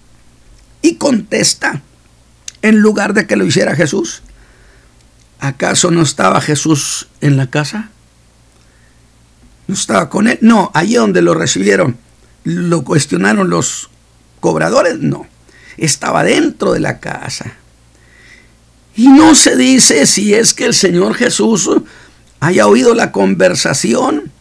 y 0.81 0.95
contesta 0.95 1.83
en 2.63 2.79
lugar 2.79 3.13
de 3.13 3.27
que 3.27 3.35
lo 3.35 3.45
hiciera 3.45 3.75
Jesús. 3.75 4.23
¿Acaso 5.39 5.91
no 5.91 6.01
estaba 6.01 6.41
Jesús 6.41 7.07
en 7.21 7.37
la 7.37 7.51
casa? 7.51 7.91
¿No 9.67 9.75
estaba 9.75 10.09
con 10.09 10.27
él? 10.27 10.39
No, 10.41 10.71
allí 10.73 10.95
donde 10.95 11.21
lo 11.21 11.35
recibieron, 11.35 11.99
lo 12.45 12.83
cuestionaron 12.83 13.51
los 13.51 13.91
cobradores, 14.39 14.97
no, 14.97 15.27
estaba 15.85 16.23
dentro 16.23 16.73
de 16.73 16.79
la 16.79 16.99
casa. 16.99 17.53
Y 18.95 19.07
no 19.07 19.35
se 19.35 19.55
dice 19.55 20.05
si 20.05 20.33
es 20.33 20.53
que 20.53 20.65
el 20.65 20.73
Señor 20.73 21.15
Jesús 21.15 21.69
haya 22.39 22.67
oído 22.67 22.93
la 22.93 23.11
conversación 23.11 24.31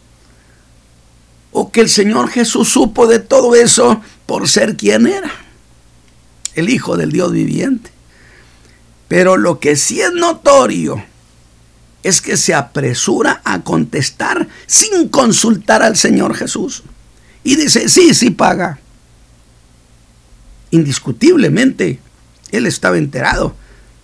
o 1.51 1.71
que 1.71 1.81
el 1.81 1.89
Señor 1.89 2.29
Jesús 2.29 2.69
supo 2.69 3.07
de 3.07 3.19
todo 3.19 3.55
eso 3.55 4.01
por 4.25 4.47
ser 4.47 4.75
quien 4.77 5.07
era 5.07 5.31
el 6.55 6.69
Hijo 6.69 6.97
del 6.97 7.11
Dios 7.11 7.31
viviente. 7.31 7.91
Pero 9.07 9.37
lo 9.37 9.59
que 9.59 9.75
sí 9.75 10.01
es 10.01 10.11
notorio 10.13 11.03
es 12.03 12.21
que 12.21 12.37
se 12.37 12.53
apresura 12.53 13.41
a 13.43 13.61
contestar 13.61 14.47
sin 14.67 15.09
consultar 15.09 15.83
al 15.83 15.95
Señor 15.95 16.35
Jesús. 16.35 16.83
Y 17.43 17.55
dice, 17.55 17.89
sí, 17.89 18.13
sí 18.13 18.31
paga. 18.31 18.80
Indiscutiblemente, 20.71 21.99
él 22.51 22.65
estaba 22.65 22.97
enterado. 22.97 23.55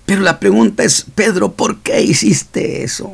Pero 0.06 0.22
la 0.22 0.40
pregunta 0.40 0.84
es, 0.84 1.06
Pedro, 1.16 1.54
¿por 1.54 1.80
qué 1.80 2.02
hiciste 2.02 2.84
eso? 2.84 3.14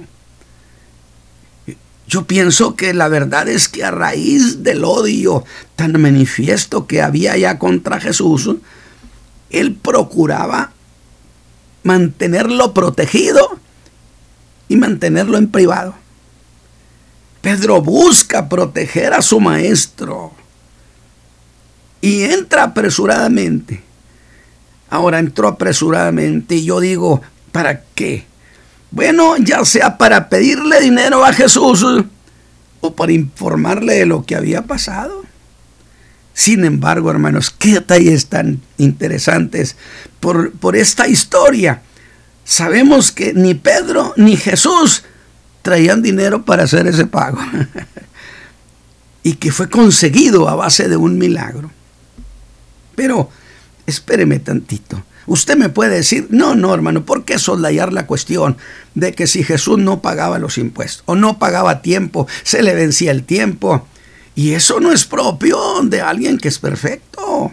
Yo 2.08 2.28
pienso 2.28 2.76
que 2.76 2.94
la 2.94 3.08
verdad 3.08 3.48
es 3.48 3.70
que 3.70 3.84
a 3.84 3.92
raíz 3.92 4.62
del 4.62 4.84
odio 4.84 5.44
tan 5.76 6.00
manifiesto 6.00 6.86
que 6.86 7.02
había 7.02 7.38
ya 7.38 7.58
contra 7.58 8.00
Jesús, 8.00 8.50
él 9.50 9.74
procuraba 9.74 10.74
mantenerlo 11.84 12.74
protegido 12.74 13.60
y 14.68 14.76
mantenerlo 14.76 15.38
en 15.38 15.48
privado. 15.50 15.96
Pedro 17.42 17.82
busca 17.82 18.48
proteger 18.48 19.14
a 19.14 19.22
su 19.22 19.40
maestro 19.40 20.34
y 22.04 22.26
entra 22.26 22.64
apresuradamente. 22.64 23.82
Ahora 24.90 25.20
entró 25.20 25.48
apresuradamente 25.48 26.56
y 26.56 26.66
yo 26.66 26.82
digo, 26.82 27.22
¿para 27.54 27.82
qué? 27.96 28.26
Bueno, 28.92 29.38
ya 29.38 29.64
sea 29.64 29.98
para 29.98 30.28
pedirle 30.28 30.82
dinero 30.82 31.24
a 31.24 31.32
Jesús 31.32 31.86
o 32.82 32.94
para 32.94 33.14
informarle 33.14 33.94
de 33.94 34.06
lo 34.06 34.26
que 34.26 34.36
había 34.36 34.64
pasado. 34.64 35.24
Sin 36.34 36.66
embargo, 36.66 37.10
hermanos, 37.10 37.56
qué 37.58 37.76
detalles 37.76 38.28
tan 38.28 38.60
interesantes 38.78 39.78
por, 40.20 40.52
por 40.52 40.76
esta 40.76 41.08
historia. 41.08 41.84
Sabemos 42.44 43.14
que 43.14 43.34
ni 43.34 43.54
Pedro 43.54 44.14
ni 44.18 44.36
Jesús 44.36 45.06
traían 45.62 46.02
dinero 46.02 46.44
para 46.44 46.64
hacer 46.64 46.86
ese 46.86 47.06
pago. 47.06 47.40
y 49.24 49.36
que 49.36 49.54
fue 49.54 49.70
conseguido 49.70 50.50
a 50.50 50.56
base 50.56 50.90
de 50.90 50.98
un 50.98 51.18
milagro. 51.18 51.72
Pero 52.96 53.30
espéreme 53.86 54.40
tantito. 54.40 55.04
Usted 55.26 55.56
me 55.56 55.70
puede 55.70 55.96
decir, 55.96 56.28
no, 56.32 56.56
no, 56.56 56.74
hermano, 56.74 57.06
¿por 57.06 57.24
qué 57.24 57.40
soslayar 57.40 57.94
la 57.94 58.08
cuestión 58.08 58.58
de 58.94 59.14
que 59.14 59.26
si 59.26 59.44
Jesús 59.44 59.78
no 59.78 60.02
pagaba 60.02 60.38
los 60.38 60.58
impuestos 60.58 61.04
o 61.06 61.16
no 61.16 61.40
pagaba 61.40 61.82
tiempo, 61.82 62.28
se 62.44 62.62
le 62.62 62.76
vencía 62.76 63.12
el 63.12 63.24
tiempo? 63.24 63.88
Y 64.36 64.52
eso 64.52 64.80
no 64.80 64.92
es 64.92 65.06
propio 65.06 65.58
de 65.84 66.02
alguien 66.02 66.38
que 66.38 66.50
es 66.50 66.60
perfecto. 66.60 67.52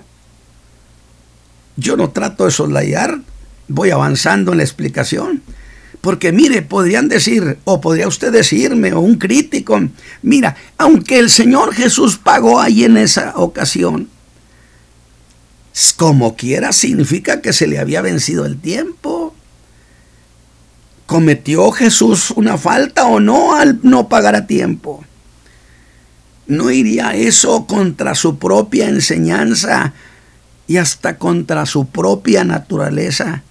Yo 1.76 1.96
no 1.96 2.10
trato 2.10 2.44
de 2.44 2.50
soslayar, 2.50 3.20
voy 3.68 3.90
avanzando 3.90 4.52
en 4.52 4.58
la 4.58 4.64
explicación. 4.64 5.42
Porque 6.00 6.32
mire, 6.32 6.62
podrían 6.62 7.08
decir, 7.08 7.58
o 7.64 7.80
podría 7.80 8.08
usted 8.08 8.32
decirme, 8.32 8.94
o 8.94 9.00
un 9.00 9.16
crítico, 9.16 9.78
mira, 10.22 10.56
aunque 10.78 11.18
el 11.18 11.30
Señor 11.30 11.74
Jesús 11.74 12.16
pagó 12.16 12.58
ahí 12.60 12.84
en 12.84 12.96
esa 12.96 13.34
ocasión, 13.36 14.08
como 15.96 16.36
quiera 16.36 16.72
significa 16.72 17.40
que 17.40 17.52
se 17.52 17.66
le 17.66 17.78
había 17.78 18.02
vencido 18.02 18.44
el 18.46 18.58
tiempo. 18.60 19.34
¿Cometió 21.06 21.70
Jesús 21.72 22.30
una 22.30 22.56
falta 22.56 23.06
o 23.06 23.20
no 23.20 23.54
al 23.54 23.80
no 23.82 24.08
pagar 24.08 24.34
a 24.34 24.46
tiempo? 24.46 25.04
¿No 26.46 26.70
iría 26.70 27.14
eso 27.14 27.66
contra 27.66 28.14
su 28.14 28.38
propia 28.38 28.88
enseñanza 28.88 29.92
y 30.66 30.76
hasta 30.76 31.18
contra 31.18 31.66
su 31.66 31.86
propia 31.86 32.44
naturaleza 32.44 33.42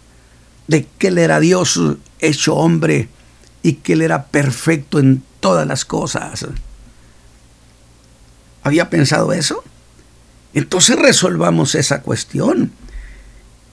de 0.67 0.85
que 0.97 1.07
él 1.07 1.17
era 1.17 1.39
Dios 1.39 1.79
hecho 2.19 2.55
hombre 2.55 3.09
y 3.61 3.73
que 3.73 3.93
él 3.93 4.01
era 4.01 4.25
perfecto 4.25 4.99
en 4.99 5.23
todas 5.39 5.67
las 5.67 5.85
cosas? 5.85 6.45
¿Había 8.63 8.89
pensado 8.89 9.31
eso? 9.33 9.63
Entonces 10.53 10.97
resolvamos 10.97 11.75
esa 11.75 12.01
cuestión. 12.01 12.71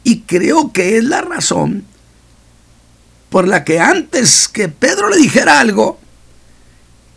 Y 0.05 0.21
creo 0.21 0.73
que 0.73 0.99
es 0.99 1.05
la 1.05 1.21
razón 1.21 1.85
por 3.31 3.49
la 3.49 3.65
que 3.65 3.81
antes 3.81 4.49
que 4.49 4.69
Pedro 4.69 5.09
le 5.09 5.17
dijera 5.17 5.61
algo, 5.61 5.99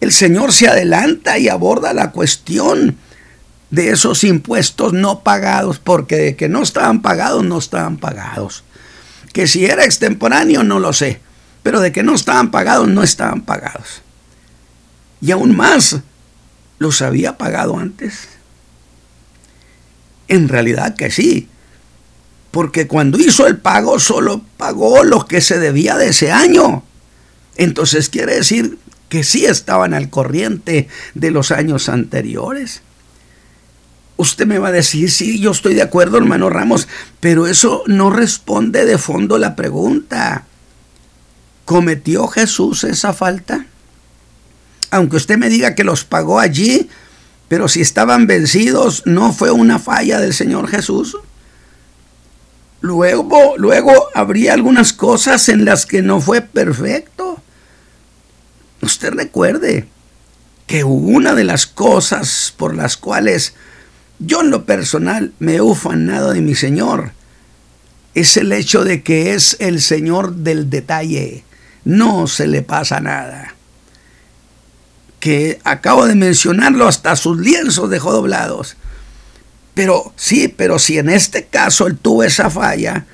el 0.01 0.11
Señor 0.11 0.51
se 0.51 0.67
adelanta 0.67 1.37
y 1.37 1.49
aborda 1.49 1.93
la 1.93 2.11
cuestión 2.11 2.97
de 3.69 3.91
esos 3.91 4.23
impuestos 4.23 4.93
no 4.93 5.19
pagados, 5.23 5.79
porque 5.79 6.15
de 6.15 6.35
que 6.35 6.49
no 6.49 6.63
estaban 6.63 7.01
pagados, 7.01 7.43
no 7.43 7.59
estaban 7.59 7.97
pagados. 7.97 8.63
Que 9.33 9.45
si 9.45 9.65
era 9.65 9.85
extemporáneo, 9.85 10.63
no 10.63 10.79
lo 10.79 10.93
sé, 10.93 11.21
pero 11.61 11.79
de 11.79 11.91
que 11.91 12.01
no 12.01 12.15
estaban 12.15 12.49
pagados, 12.49 12.87
no 12.87 13.03
estaban 13.03 13.41
pagados. 13.41 14.01
Y 15.21 15.31
aún 15.31 15.55
más, 15.55 15.97
los 16.79 17.01
había 17.01 17.37
pagado 17.37 17.77
antes. 17.77 18.27
En 20.29 20.47
realidad 20.47 20.95
que 20.95 21.11
sí, 21.11 21.49
porque 22.51 22.87
cuando 22.87 23.19
hizo 23.19 23.45
el 23.47 23.57
pago 23.57 23.99
solo 23.99 24.41
pagó 24.57 25.03
lo 25.03 25.25
que 25.25 25.41
se 25.41 25.59
debía 25.59 25.97
de 25.97 26.09
ese 26.09 26.31
año. 26.31 26.83
Entonces 27.57 28.09
quiere 28.09 28.35
decir 28.35 28.77
que 29.09 29.23
sí 29.23 29.45
estaban 29.45 29.93
al 29.93 30.09
corriente 30.09 30.87
de 31.15 31.31
los 31.31 31.51
años 31.51 31.89
anteriores. 31.89 32.81
Usted 34.17 34.45
me 34.45 34.59
va 34.59 34.67
a 34.67 34.73
decir, 34.73 35.09
sí, 35.09 35.39
yo 35.39 35.51
estoy 35.51 35.73
de 35.73 35.81
acuerdo, 35.81 36.17
hermano 36.17 36.49
Ramos, 36.49 36.87
pero 37.19 37.47
eso 37.47 37.83
no 37.87 38.09
responde 38.09 38.85
de 38.85 38.97
fondo 38.97 39.37
la 39.37 39.55
pregunta. 39.55 40.45
¿Cometió 41.65 42.27
Jesús 42.27 42.83
esa 42.83 43.13
falta? 43.13 43.65
Aunque 44.91 45.17
usted 45.17 45.37
me 45.37 45.49
diga 45.49 45.75
que 45.75 45.83
los 45.83 46.03
pagó 46.03 46.39
allí, 46.39 46.89
pero 47.49 47.67
si 47.67 47.81
estaban 47.81 48.27
vencidos, 48.27 49.01
¿no 49.05 49.33
fue 49.33 49.51
una 49.51 49.79
falla 49.79 50.21
del 50.21 50.33
Señor 50.33 50.69
Jesús? 50.69 51.17
Luego, 52.79 53.55
luego 53.57 53.91
habría 54.13 54.53
algunas 54.53 54.93
cosas 54.93 55.49
en 55.49 55.65
las 55.65 55.87
que 55.87 56.03
no 56.03 56.21
fue 56.21 56.41
perfecto. 56.41 57.41
Usted 58.81 59.13
recuerde 59.13 59.87
que 60.67 60.83
una 60.83 61.33
de 61.33 61.43
las 61.43 61.65
cosas 61.65 62.53
por 62.55 62.75
las 62.75 62.95
cuales 62.95 63.55
yo 64.19 64.41
en 64.41 64.51
lo 64.51 64.65
personal 64.65 65.33
me 65.39 65.55
he 65.55 65.61
ufanado 65.61 66.31
de 66.33 66.41
mi 66.41 66.53
Señor 66.53 67.13
es 68.13 68.37
el 68.37 68.51
hecho 68.51 68.83
de 68.83 69.01
que 69.01 69.33
es 69.33 69.57
el 69.59 69.81
Señor 69.81 70.35
del 70.35 70.69
detalle. 70.69 71.43
No 71.83 72.27
se 72.27 72.45
le 72.45 72.61
pasa 72.61 72.99
nada 72.99 73.55
que 75.19 75.59
acabo 75.63 76.05
de 76.05 76.15
mencionarlo, 76.15 76.87
hasta 76.87 77.15
sus 77.15 77.37
lienzos 77.37 77.89
dejó 77.89 78.13
doblados. 78.13 78.75
Pero 79.73 80.13
sí, 80.15 80.47
pero 80.47 80.79
si 80.79 80.97
en 80.97 81.09
este 81.09 81.45
caso 81.45 81.87
él 81.87 81.97
tuvo 81.97 82.23
esa 82.23 82.49
falla, 82.49 83.05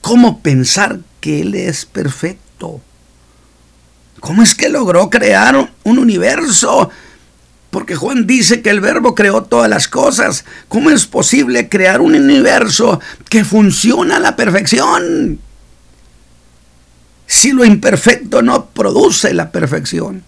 ¿cómo 0.00 0.40
pensar 0.40 1.00
que 1.20 1.42
él 1.42 1.54
es 1.54 1.84
perfecto? 1.84 2.80
¿Cómo 4.20 4.42
es 4.42 4.54
que 4.54 4.68
logró 4.68 5.10
crear 5.10 5.70
un 5.82 5.98
universo? 5.98 6.90
Porque 7.70 7.96
Juan 7.96 8.26
dice 8.26 8.62
que 8.62 8.70
el 8.70 8.80
verbo 8.80 9.14
creó 9.14 9.42
todas 9.42 9.68
las 9.68 9.88
cosas. 9.88 10.44
¿Cómo 10.68 10.90
es 10.90 11.06
posible 11.06 11.68
crear 11.68 12.00
un 12.00 12.14
universo 12.14 13.00
que 13.28 13.44
funciona 13.44 14.16
a 14.16 14.20
la 14.20 14.36
perfección? 14.36 15.40
Si 17.26 17.52
lo 17.52 17.64
imperfecto 17.64 18.42
no 18.42 18.66
produce 18.66 19.34
la 19.34 19.50
perfección. 19.50 20.22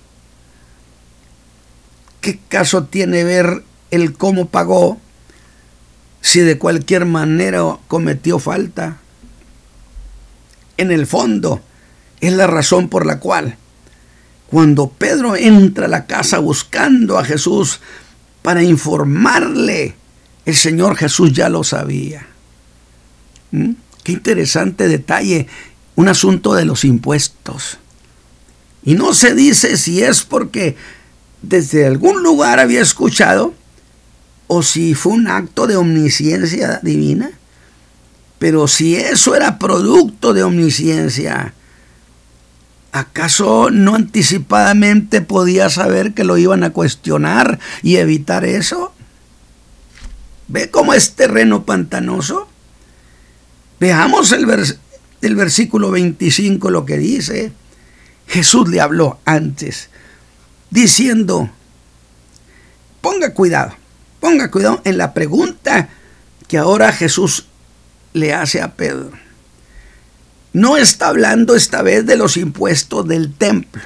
¿Qué 2.27 2.41
caso 2.49 2.87
tiene 2.87 3.23
ver 3.23 3.63
el 3.93 4.15
cómo 4.15 4.49
pagó 4.49 4.99
si 6.21 6.41
de 6.41 6.59
cualquier 6.59 7.05
manera 7.05 7.63
cometió 7.87 8.41
falta? 8.41 8.97
En 10.77 10.91
el 10.91 11.07
fondo, 11.07 11.61
es 12.21 12.33
la 12.33 12.49
razón 12.49 12.89
por 12.89 13.07
la 13.07 13.21
cual 13.21 13.59
cuando 14.49 14.89
Pedro 14.89 15.37
entra 15.37 15.87
a 15.87 15.89
la 15.89 16.07
casa 16.07 16.41
buscando 16.41 17.17
a 17.17 17.25
Jesús 17.25 17.79
para 18.43 18.61
informarle, 18.61 19.95
el 20.47 20.57
Señor 20.57 20.97
Jesús 20.97 21.33
ya 21.33 21.49
lo 21.49 21.63
sabía. 21.63 22.27
¿Mm? 23.53 23.71
Qué 24.03 24.11
interesante 24.11 24.89
detalle, 24.89 25.47
un 25.95 26.09
asunto 26.09 26.55
de 26.55 26.65
los 26.65 26.85
impuestos. 26.85 27.79
Y 28.83 28.95
no 28.95 29.15
se 29.15 29.33
dice 29.33 29.77
si 29.77 30.03
es 30.03 30.25
porque 30.25 30.75
desde 31.43 31.87
algún 31.87 32.23
lugar 32.23 32.61
había 32.61 32.81
escuchado 32.81 33.55
o 34.47 34.63
si 34.63 34.95
fue 34.95 35.13
un 35.13 35.29
acto 35.29 35.67
de 35.67 35.77
omnisciencia 35.77 36.81
divina. 36.83 37.31
Pero 38.39 38.69
si 38.69 38.97
eso 38.97 39.35
era 39.35 39.59
producto 39.59 40.35
de 40.35 40.43
omnisciencia, 40.43 41.55
¿acaso 42.93 43.71
no 43.71 43.95
anticipadamente 43.95 45.23
podía 45.23 45.71
saber 45.71 46.13
que 46.13 46.25
lo 46.25 46.37
iban 46.37 46.63
a 46.63 46.71
cuestionar 46.71 47.59
y 47.83 47.97
evitar 47.97 48.45
eso? 48.45 48.93
¿Ve 50.49 50.71
cómo 50.71 50.93
es 50.93 51.13
terreno 51.13 51.65
pantanoso? 51.65 52.47
Veamos 53.81 54.33
el, 54.33 54.47
el 55.23 55.35
versículo 55.35 55.91
25 55.91 56.71
lo 56.71 56.85
que 56.85 56.99
dice. 56.99 57.53
Jesús 58.29 58.69
le 58.69 58.81
habló 58.81 59.19
antes 59.25 59.89
diciendo, 60.71 61.51
ponga 63.01 63.33
cuidado, 63.35 63.75
ponga 64.21 64.51
cuidado 64.51 64.81
en 64.85 64.99
la 64.99 65.15
pregunta 65.15 65.89
que 66.49 66.59
ahora 66.59 66.93
Jesús 66.93 67.47
le 68.13 68.33
hace 68.33 68.63
a 68.63 68.75
Pedro. 68.75 69.13
No 70.53 70.77
está 70.77 71.09
hablando 71.09 71.55
esta 71.55 71.83
vez 71.83 72.07
de 72.07 72.17
los 72.17 72.37
impuestos 72.37 73.07
del 73.07 73.35
templo, 73.35 73.83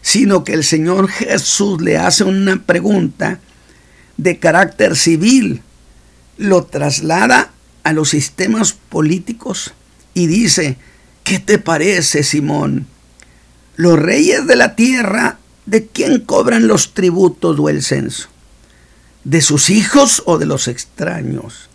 sino 0.00 0.44
que 0.44 0.52
el 0.52 0.64
Señor 0.64 1.08
Jesús 1.08 1.80
le 1.80 1.98
hace 1.98 2.24
una 2.24 2.62
pregunta 2.62 3.40
de 4.16 4.38
carácter 4.38 4.96
civil, 4.96 5.62
lo 6.36 6.64
traslada 6.64 7.50
a 7.82 7.92
los 7.92 8.10
sistemas 8.10 8.72
políticos 8.72 9.74
y 10.14 10.26
dice, 10.26 10.76
¿qué 11.24 11.38
te 11.38 11.58
parece, 11.58 12.22
Simón? 12.22 12.86
Los 13.76 13.98
reyes 13.98 14.46
de 14.46 14.56
la 14.56 14.76
tierra, 14.76 15.38
¿de 15.66 15.86
quién 15.86 16.20
cobran 16.20 16.66
los 16.66 16.94
tributos 16.94 17.58
o 17.58 17.68
el 17.68 17.82
censo? 17.82 18.28
¿De 19.24 19.40
sus 19.40 19.70
hijos 19.70 20.22
o 20.26 20.38
de 20.38 20.46
los 20.46 20.68
extraños? 20.68 21.68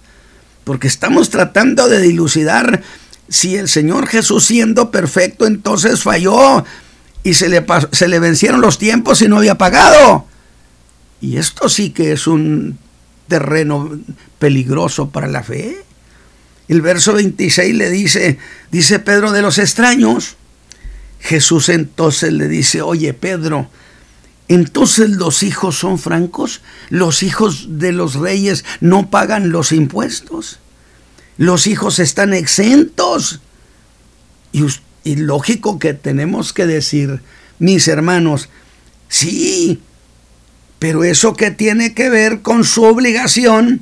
Porque 0.64 0.88
estamos 0.88 1.30
tratando 1.30 1.88
de 1.88 2.02
dilucidar 2.02 2.84
si 3.30 3.56
el 3.56 3.68
Señor 3.70 4.08
Jesús 4.08 4.46
siendo 4.46 4.92
perfecto 4.92 5.46
entonces 5.46 6.04
falló 6.04 6.66
y 7.24 7.34
se 7.34 7.50
le, 7.50 7.66
se 7.92 8.08
le 8.08 8.20
vencieron 8.20 8.62
los 8.62 8.78
tiempos 8.78 9.22
y 9.22 9.28
no 9.28 9.38
había 9.38 9.56
pagado. 9.56 10.26
Y 11.20 11.38
esto 11.38 11.68
sí 11.70 11.90
que 11.90 12.12
es 12.12 12.28
un 12.28 12.78
terreno 13.28 14.00
peligroso 14.40 15.10
para 15.10 15.28
la 15.28 15.44
fe. 15.44 15.78
El 16.68 16.82
verso 16.82 17.14
26 17.14 17.76
le 17.76 17.90
dice, 17.90 18.38
dice 18.72 19.00
Pedro 19.00 19.32
de 19.32 19.42
los 19.42 19.58
extraños. 19.58 20.36
Jesús 21.20 21.70
entonces 21.70 22.34
le 22.34 22.48
dice, 22.48 22.82
oye 22.82 23.14
Pedro, 23.14 23.70
entonces 24.48 25.10
los 25.10 25.44
hijos 25.44 25.78
son 25.78 26.00
francos, 26.00 26.62
los 26.90 27.22
hijos 27.22 27.80
de 27.80 27.92
los 27.92 28.16
reyes 28.16 28.64
no 28.80 29.10
pagan 29.10 29.50
los 29.50 29.72
impuestos, 29.72 30.60
los 31.38 31.68
hijos 31.68 32.00
están 32.00 32.34
exentos. 32.34 33.42
Y, 34.54 35.16
lógico 35.16 35.80
que 35.80 35.94
tenemos 35.94 36.54
que 36.54 36.66
decir, 36.66 37.22
mis 37.60 37.88
hermanos, 37.88 38.50
sí, 39.10 39.82
pero 40.80 41.04
eso 41.04 41.34
que 41.34 41.52
tiene 41.52 41.94
que 41.94 42.10
ver 42.10 42.42
con 42.42 42.64
su 42.64 42.84
obligación 42.84 43.82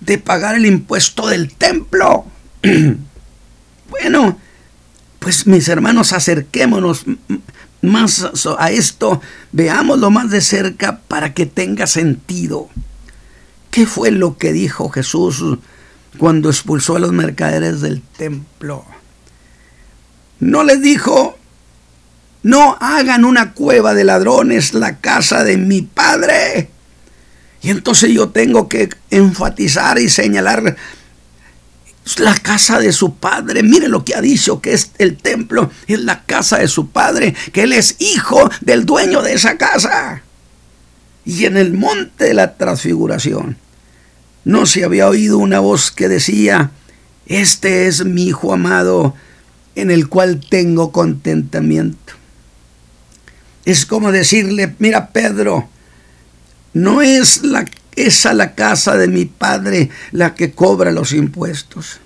de 0.00 0.18
pagar 0.18 0.54
el 0.56 0.66
impuesto 0.66 1.26
del 1.26 1.52
templo. 1.54 2.24
bueno, 3.90 4.38
pues 5.24 5.46
mis 5.46 5.70
hermanos, 5.70 6.12
acerquémonos 6.12 7.06
más 7.80 8.28
a 8.58 8.70
esto, 8.70 9.22
veámoslo 9.52 10.10
más 10.10 10.30
de 10.30 10.42
cerca 10.42 11.00
para 11.08 11.32
que 11.32 11.46
tenga 11.46 11.86
sentido. 11.86 12.68
¿Qué 13.70 13.86
fue 13.86 14.10
lo 14.10 14.36
que 14.36 14.52
dijo 14.52 14.90
Jesús 14.90 15.42
cuando 16.18 16.50
expulsó 16.50 16.96
a 16.96 16.98
los 16.98 17.12
mercaderes 17.12 17.80
del 17.80 18.02
templo? 18.02 18.84
No 20.40 20.62
les 20.62 20.82
dijo, 20.82 21.38
no 22.42 22.76
hagan 22.78 23.24
una 23.24 23.54
cueva 23.54 23.94
de 23.94 24.04
ladrones 24.04 24.74
la 24.74 24.98
casa 24.98 25.42
de 25.42 25.56
mi 25.56 25.80
padre. 25.80 26.68
Y 27.62 27.70
entonces 27.70 28.10
yo 28.10 28.28
tengo 28.28 28.68
que 28.68 28.90
enfatizar 29.08 29.98
y 29.98 30.10
señalar 30.10 30.76
la 32.18 32.34
casa 32.34 32.78
de 32.78 32.92
su 32.92 33.16
padre. 33.16 33.62
Mire 33.62 33.88
lo 33.88 34.04
que 34.04 34.14
ha 34.14 34.20
dicho, 34.20 34.60
que 34.60 34.72
es 34.72 34.90
el 34.98 35.16
templo, 35.16 35.70
es 35.86 36.00
la 36.00 36.24
casa 36.24 36.58
de 36.58 36.68
su 36.68 36.88
padre, 36.90 37.34
que 37.52 37.62
él 37.62 37.72
es 37.72 37.96
hijo 37.98 38.50
del 38.60 38.84
dueño 38.84 39.22
de 39.22 39.34
esa 39.34 39.56
casa. 39.56 40.22
Y 41.24 41.46
en 41.46 41.56
el 41.56 41.72
monte 41.72 42.24
de 42.24 42.34
la 42.34 42.56
transfiguración 42.56 43.56
no 44.44 44.66
se 44.66 44.84
había 44.84 45.08
oído 45.08 45.38
una 45.38 45.60
voz 45.60 45.90
que 45.90 46.08
decía, 46.08 46.70
este 47.26 47.86
es 47.86 48.04
mi 48.04 48.24
hijo 48.24 48.52
amado 48.52 49.14
en 49.74 49.90
el 49.90 50.08
cual 50.08 50.40
tengo 50.48 50.92
contentamiento. 50.92 52.12
Es 53.64 53.86
como 53.86 54.12
decirle, 54.12 54.74
mira 54.78 55.08
Pedro, 55.08 55.68
no 56.74 57.00
es 57.00 57.42
la, 57.42 57.64
esa 57.96 58.34
la 58.34 58.54
casa 58.54 58.96
de 58.96 59.08
mi 59.08 59.24
padre 59.24 59.90
la 60.12 60.34
que 60.34 60.52
cobra 60.52 60.92
los 60.92 61.12
impuestos. 61.12 62.00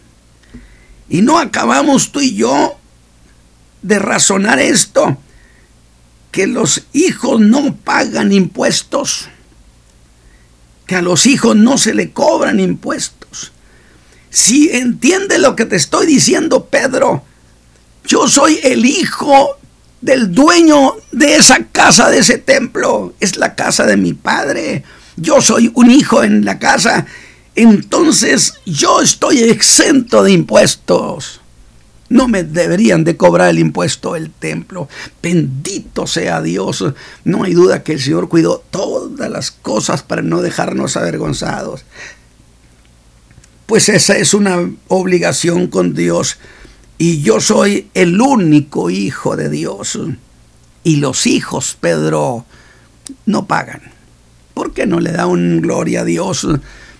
Y 1.08 1.22
no 1.22 1.38
acabamos 1.38 2.12
tú 2.12 2.20
y 2.20 2.34
yo 2.34 2.78
de 3.82 3.98
razonar 3.98 4.58
esto, 4.58 5.16
que 6.30 6.46
los 6.46 6.84
hijos 6.92 7.40
no 7.40 7.74
pagan 7.76 8.32
impuestos, 8.32 9.28
que 10.86 10.96
a 10.96 11.02
los 11.02 11.26
hijos 11.26 11.56
no 11.56 11.78
se 11.78 11.94
le 11.94 12.12
cobran 12.12 12.60
impuestos. 12.60 13.52
Si 14.30 14.70
entiende 14.70 15.38
lo 15.38 15.56
que 15.56 15.64
te 15.64 15.76
estoy 15.76 16.06
diciendo, 16.06 16.66
Pedro, 16.66 17.24
yo 18.04 18.28
soy 18.28 18.60
el 18.62 18.84
hijo 18.84 19.58
del 20.00 20.32
dueño 20.32 20.96
de 21.12 21.36
esa 21.36 21.64
casa, 21.66 22.10
de 22.10 22.18
ese 22.18 22.38
templo. 22.38 23.14
Es 23.20 23.36
la 23.36 23.54
casa 23.54 23.84
de 23.84 23.96
mi 23.96 24.14
padre. 24.14 24.84
Yo 25.20 25.40
soy 25.40 25.70
un 25.74 25.90
hijo 25.90 26.22
en 26.22 26.44
la 26.44 26.58
casa. 26.58 27.06
Entonces 27.54 28.54
yo 28.64 29.00
estoy 29.00 29.42
exento 29.42 30.22
de 30.22 30.32
impuestos. 30.32 31.40
No 32.08 32.28
me 32.28 32.44
deberían 32.44 33.04
de 33.04 33.16
cobrar 33.16 33.50
el 33.50 33.58
impuesto 33.58 34.14
del 34.14 34.30
templo. 34.30 34.88
Bendito 35.20 36.06
sea 36.06 36.40
Dios. 36.40 36.84
No 37.24 37.42
hay 37.44 37.54
duda 37.54 37.82
que 37.82 37.94
el 37.94 38.00
Señor 38.00 38.28
cuidó 38.28 38.62
todas 38.70 39.28
las 39.28 39.50
cosas 39.50 40.02
para 40.02 40.22
no 40.22 40.40
dejarnos 40.40 40.96
avergonzados. 40.96 41.84
Pues 43.66 43.88
esa 43.88 44.16
es 44.16 44.32
una 44.34 44.70
obligación 44.86 45.66
con 45.66 45.94
Dios 45.94 46.38
y 46.96 47.22
yo 47.22 47.40
soy 47.40 47.90
el 47.92 48.20
único 48.20 48.88
hijo 48.88 49.36
de 49.36 49.50
Dios. 49.50 49.98
Y 50.84 50.96
los 50.96 51.26
hijos, 51.26 51.76
Pedro, 51.78 52.46
no 53.26 53.46
pagan. 53.46 53.97
¿Por 54.58 54.74
qué 54.74 54.86
no 54.86 54.98
le 54.98 55.12
da 55.12 55.28
un 55.28 55.60
gloria 55.60 56.00
a 56.00 56.04
Dios? 56.04 56.44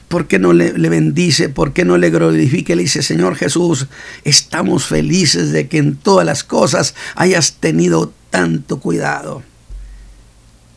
¿Por 0.07 0.29
qué 0.29 0.39
no 0.39 0.53
le, 0.53 0.71
bendice? 0.71 1.49
¿Por 1.49 1.73
qué 1.73 1.85
no 1.85 1.99
le 1.99 2.09
glorifica? 2.09 2.77
Le 2.77 2.83
dice, 2.83 3.03
Señor 3.03 3.35
Jesús, 3.35 3.89
estamos 4.23 4.87
felices 4.87 5.51
de 5.51 5.67
que 5.67 5.79
en 5.79 5.97
todas 5.97 6.25
las 6.25 6.45
cosas 6.45 6.95
hayas 7.17 7.55
tenido 7.55 8.13
tanto 8.31 8.79
cuidado. 8.79 9.43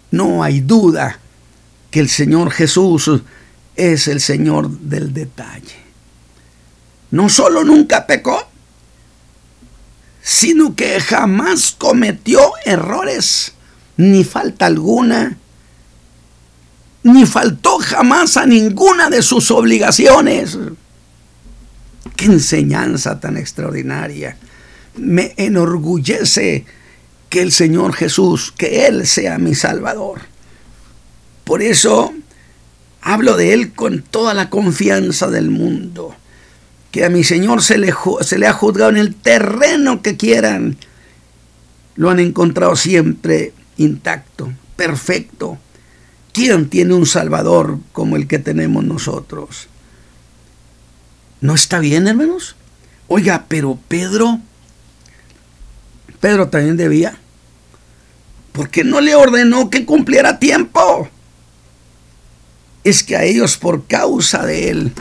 No 0.09 0.41
hay 0.41 0.61
duda 0.61 1.19
que 1.91 1.99
el 1.99 2.09
Señor 2.09 2.49
Jesús 2.49 3.11
es 3.75 4.07
el 4.07 4.19
Señor 4.19 4.67
del 4.71 5.13
detalle. 5.13 5.75
No 7.11 7.29
solo 7.29 7.63
nunca 7.63 8.07
pecó, 8.07 8.47
sino 10.23 10.75
que 10.75 10.99
jamás 10.99 11.75
cometió 11.77 12.53
errores, 12.65 13.53
ni 13.97 14.23
falta 14.23 14.65
alguna, 14.65 15.37
ni 17.03 17.25
faltó 17.25 17.79
jamás 17.79 18.37
a 18.37 18.45
ninguna 18.45 19.09
de 19.09 19.21
sus 19.21 19.51
obligaciones. 19.51 20.57
Qué 22.15 22.25
enseñanza 22.25 23.19
tan 23.19 23.37
extraordinaria. 23.37 24.37
Me 24.97 25.33
enorgullece 25.37 26.65
que 27.29 27.41
el 27.41 27.51
Señor 27.51 27.93
Jesús, 27.93 28.53
que 28.55 28.87
Él 28.87 29.07
sea 29.07 29.37
mi 29.37 29.55
Salvador. 29.55 30.21
Por 31.43 31.61
eso 31.61 32.13
hablo 33.01 33.37
de 33.37 33.53
Él 33.53 33.73
con 33.73 34.01
toda 34.01 34.33
la 34.33 34.49
confianza 34.49 35.29
del 35.29 35.49
mundo 35.49 36.15
que 36.91 37.05
a 37.05 37.09
mi 37.09 37.23
Señor 37.23 37.63
se 37.63 37.77
le, 37.77 37.93
se 38.21 38.37
le 38.37 38.47
ha 38.47 38.53
juzgado 38.53 38.91
en 38.91 38.97
el 38.97 39.15
terreno 39.15 40.01
que 40.01 40.17
quieran, 40.17 40.77
lo 41.95 42.09
han 42.09 42.19
encontrado 42.19 42.75
siempre 42.75 43.53
intacto, 43.77 44.51
perfecto. 44.75 45.57
¿Quién 46.31 46.69
tiene 46.69 46.93
un 46.93 47.05
Salvador 47.05 47.79
como 47.91 48.15
el 48.15 48.27
que 48.27 48.39
tenemos 48.39 48.83
nosotros? 48.83 49.67
¿No 51.41 51.55
está 51.55 51.79
bien, 51.79 52.07
hermanos? 52.07 52.55
Oiga, 53.07 53.45
pero 53.47 53.77
Pedro, 53.87 54.39
Pedro 56.19 56.47
también 56.49 56.77
debía, 56.77 57.17
porque 58.53 58.83
no 58.83 59.01
le 59.01 59.15
ordenó 59.15 59.69
que 59.69 59.85
cumpliera 59.85 60.39
tiempo. 60.39 61.09
Es 62.83 63.03
que 63.03 63.15
a 63.15 63.23
ellos 63.23 63.57
por 63.57 63.85
causa 63.85 64.45
de 64.45 64.69
él 64.69 64.93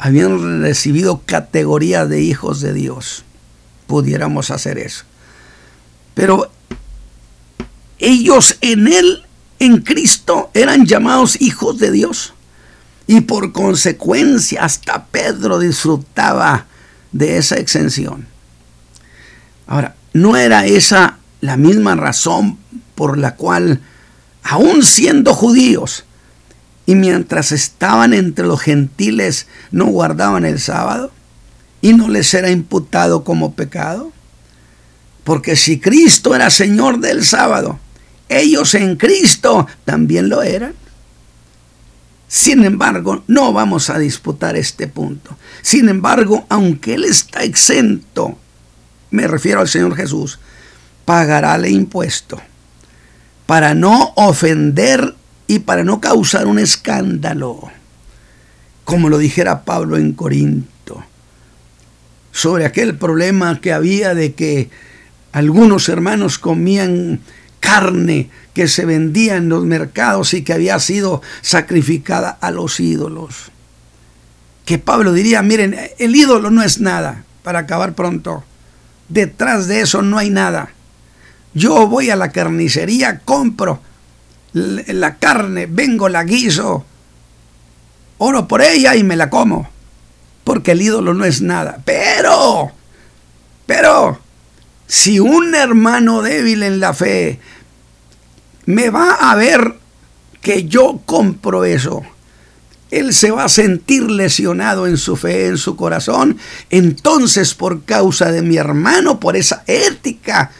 habían 0.00 0.62
recibido 0.62 1.22
categoría 1.26 2.06
de 2.06 2.22
hijos 2.22 2.62
de 2.62 2.72
Dios. 2.72 3.22
Pudiéramos 3.86 4.50
hacer 4.50 4.78
eso. 4.78 5.04
Pero 6.14 6.50
ellos 7.98 8.56
en 8.62 8.88
Él, 8.88 9.24
en 9.60 9.82
Cristo, 9.82 10.50
eran 10.54 10.86
llamados 10.86 11.40
hijos 11.40 11.78
de 11.78 11.92
Dios. 11.92 12.34
Y 13.06 13.22
por 13.22 13.52
consecuencia 13.52 14.64
hasta 14.64 15.06
Pedro 15.06 15.58
disfrutaba 15.58 16.66
de 17.12 17.36
esa 17.36 17.56
exención. 17.56 18.26
Ahora, 19.66 19.94
no 20.12 20.36
era 20.36 20.66
esa 20.66 21.18
la 21.40 21.56
misma 21.56 21.94
razón 21.94 22.58
por 22.94 23.18
la 23.18 23.36
cual, 23.36 23.80
aún 24.42 24.82
siendo 24.82 25.34
judíos, 25.34 26.04
y 26.86 26.94
mientras 26.94 27.52
estaban 27.52 28.14
entre 28.14 28.46
los 28.46 28.60
gentiles 28.60 29.46
no 29.70 29.86
guardaban 29.86 30.44
el 30.44 30.58
sábado 30.58 31.12
y 31.82 31.92
no 31.92 32.08
les 32.08 32.34
era 32.34 32.50
imputado 32.50 33.24
como 33.24 33.54
pecado. 33.54 34.12
Porque 35.24 35.54
si 35.54 35.78
Cristo 35.78 36.34
era 36.34 36.50
Señor 36.50 36.98
del 36.98 37.24
sábado, 37.24 37.78
ellos 38.30 38.74
en 38.76 38.96
Cristo 38.96 39.66
también 39.84 40.28
lo 40.28 40.42
eran. 40.42 40.72
Sin 42.28 42.64
embargo, 42.64 43.24
no 43.26 43.52
vamos 43.52 43.90
a 43.90 43.98
disputar 43.98 44.56
este 44.56 44.86
punto. 44.86 45.36
Sin 45.62 45.88
embargo, 45.88 46.46
aunque 46.48 46.94
Él 46.94 47.04
está 47.04 47.42
exento, 47.42 48.38
me 49.10 49.26
refiero 49.26 49.60
al 49.60 49.68
Señor 49.68 49.96
Jesús, 49.96 50.38
pagará 51.04 51.56
el 51.56 51.66
impuesto 51.66 52.40
para 53.46 53.74
no 53.74 54.12
ofender 54.14 55.16
y 55.48 55.58
para 55.58 55.82
no 55.82 56.00
causar 56.00 56.46
un 56.46 56.60
escándalo, 56.60 57.72
como 58.84 59.08
lo 59.08 59.18
dijera 59.18 59.64
Pablo 59.64 59.96
en 59.96 60.12
Corinto, 60.12 61.02
sobre 62.30 62.64
aquel 62.64 62.96
problema 62.96 63.60
que 63.60 63.72
había 63.72 64.14
de 64.14 64.34
que 64.34 64.70
algunos 65.32 65.88
hermanos 65.88 66.38
comían 66.38 67.18
carne 67.60 68.30
que 68.54 68.66
se 68.66 68.84
vendía 68.84 69.36
en 69.36 69.48
los 69.48 69.64
mercados 69.64 70.34
y 70.34 70.42
que 70.42 70.52
había 70.52 70.78
sido 70.80 71.22
sacrificada 71.42 72.30
a 72.40 72.50
los 72.50 72.80
ídolos. 72.80 73.52
Que 74.64 74.78
Pablo 74.78 75.12
diría, 75.12 75.42
miren, 75.42 75.76
el 75.98 76.16
ídolo 76.16 76.50
no 76.50 76.62
es 76.62 76.80
nada, 76.80 77.24
para 77.42 77.60
acabar 77.60 77.94
pronto. 77.94 78.44
Detrás 79.08 79.68
de 79.68 79.80
eso 79.80 80.02
no 80.02 80.18
hay 80.18 80.30
nada. 80.30 80.70
Yo 81.54 81.86
voy 81.86 82.10
a 82.10 82.16
la 82.16 82.30
carnicería, 82.32 83.20
compro 83.20 83.80
la 84.52 85.16
carne, 85.16 85.66
vengo, 85.66 86.08
la 86.08 86.24
guiso, 86.24 86.84
oro 88.18 88.48
por 88.48 88.62
ella 88.62 88.96
y 88.96 89.04
me 89.04 89.16
la 89.16 89.30
como. 89.30 89.68
Porque 90.44 90.72
el 90.72 90.82
ídolo 90.82 91.14
no 91.14 91.24
es 91.24 91.42
nada. 91.42 91.78
Pero, 91.84 92.72
pero, 93.66 94.18
si 94.90 95.20
un 95.20 95.54
hermano 95.54 96.20
débil 96.20 96.64
en 96.64 96.80
la 96.80 96.92
fe 96.92 97.38
me 98.66 98.90
va 98.90 99.12
a 99.12 99.36
ver 99.36 99.76
que 100.40 100.64
yo 100.64 101.02
compro 101.06 101.64
eso, 101.64 102.02
él 102.90 103.14
se 103.14 103.30
va 103.30 103.44
a 103.44 103.48
sentir 103.48 104.10
lesionado 104.10 104.88
en 104.88 104.96
su 104.96 105.14
fe, 105.14 105.46
en 105.46 105.58
su 105.58 105.76
corazón. 105.76 106.38
Entonces, 106.70 107.54
por 107.54 107.84
causa 107.84 108.32
de 108.32 108.42
mi 108.42 108.56
hermano, 108.56 109.20
por 109.20 109.36
esa 109.36 109.62
ética, 109.68 110.50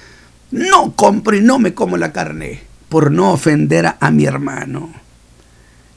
no 0.53 0.93
compro 0.95 1.37
y 1.37 1.41
no 1.41 1.59
me 1.59 1.75
como 1.75 1.97
la 1.97 2.13
carne 2.13 2.63
por 2.89 3.11
no 3.11 3.33
ofender 3.33 3.97
a, 3.99 4.11
mi 4.13 4.27
hermano. 4.27 4.93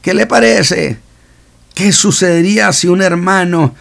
¿Qué 0.02 0.16
le 0.16 0.26
parece? 0.26 0.98
¿Qué 1.76 1.92
sucedería 1.92 2.74
si 2.74 2.88
un 2.88 3.04
hermano 3.04 3.76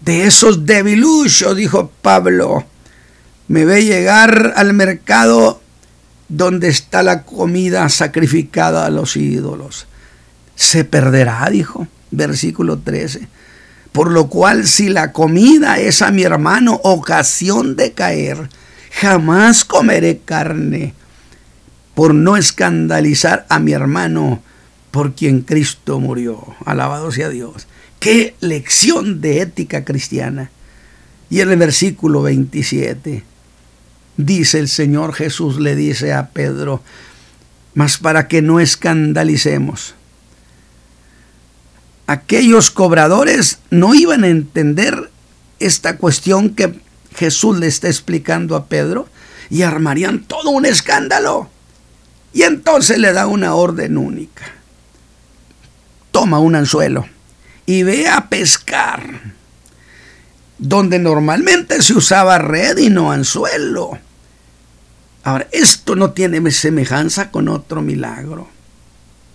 de 0.00 0.24
esos 0.24 0.64
debiluchos, 0.64 1.54
dijo 1.54 1.92
Pablo, 2.00 2.64
me 3.50 3.64
ve 3.64 3.84
llegar 3.84 4.52
al 4.54 4.74
mercado 4.74 5.60
donde 6.28 6.68
está 6.68 7.02
la 7.02 7.24
comida 7.24 7.88
sacrificada 7.88 8.86
a 8.86 8.90
los 8.90 9.16
ídolos? 9.16 9.88
Se 10.54 10.84
perderá, 10.84 11.48
dijo, 11.50 11.88
versículo 12.12 12.78
13. 12.78 13.26
Por 13.90 14.12
lo 14.12 14.28
cual 14.28 14.68
si 14.68 14.88
la 14.88 15.10
comida 15.10 15.80
es 15.80 16.00
a 16.00 16.12
mi 16.12 16.22
hermano 16.22 16.80
ocasión 16.84 17.74
de 17.74 17.90
caer, 17.90 18.48
jamás 18.92 19.64
comeré 19.64 20.20
carne 20.24 20.94
por 21.96 22.14
no 22.14 22.36
escandalizar 22.36 23.46
a 23.48 23.58
mi 23.58 23.72
hermano 23.72 24.40
por 24.92 25.16
quien 25.16 25.40
Cristo 25.40 25.98
murió. 25.98 26.54
Alabado 26.64 27.10
sea 27.10 27.28
Dios. 27.30 27.66
Qué 27.98 28.36
lección 28.38 29.20
de 29.20 29.40
ética 29.40 29.84
cristiana. 29.84 30.52
Y 31.30 31.40
en 31.40 31.50
el 31.50 31.56
versículo 31.56 32.22
27 32.22 33.24
dice 34.26 34.58
el 34.58 34.68
Señor 34.68 35.12
Jesús, 35.12 35.58
le 35.58 35.76
dice 35.76 36.12
a 36.12 36.30
Pedro, 36.30 36.82
mas 37.74 37.98
para 37.98 38.28
que 38.28 38.42
no 38.42 38.60
escandalicemos. 38.60 39.94
Aquellos 42.06 42.70
cobradores 42.70 43.58
no 43.70 43.94
iban 43.94 44.24
a 44.24 44.28
entender 44.28 45.10
esta 45.60 45.96
cuestión 45.96 46.50
que 46.50 46.80
Jesús 47.14 47.58
le 47.58 47.66
está 47.66 47.88
explicando 47.88 48.56
a 48.56 48.66
Pedro 48.66 49.08
y 49.48 49.62
armarían 49.62 50.24
todo 50.24 50.50
un 50.50 50.66
escándalo. 50.66 51.48
Y 52.32 52.42
entonces 52.42 52.98
le 52.98 53.12
da 53.12 53.26
una 53.26 53.54
orden 53.54 53.96
única. 53.96 54.44
Toma 56.10 56.38
un 56.38 56.54
anzuelo 56.54 57.06
y 57.66 57.82
ve 57.82 58.08
a 58.08 58.28
pescar. 58.28 59.34
Donde 60.58 60.98
normalmente 60.98 61.80
se 61.82 61.94
usaba 61.94 62.38
red 62.38 62.76
y 62.78 62.90
no 62.90 63.12
anzuelo. 63.12 63.98
Ahora, 65.22 65.48
esto 65.52 65.96
no 65.96 66.12
tiene 66.12 66.50
semejanza 66.50 67.30
con 67.30 67.48
otro 67.48 67.82
milagro. 67.82 68.48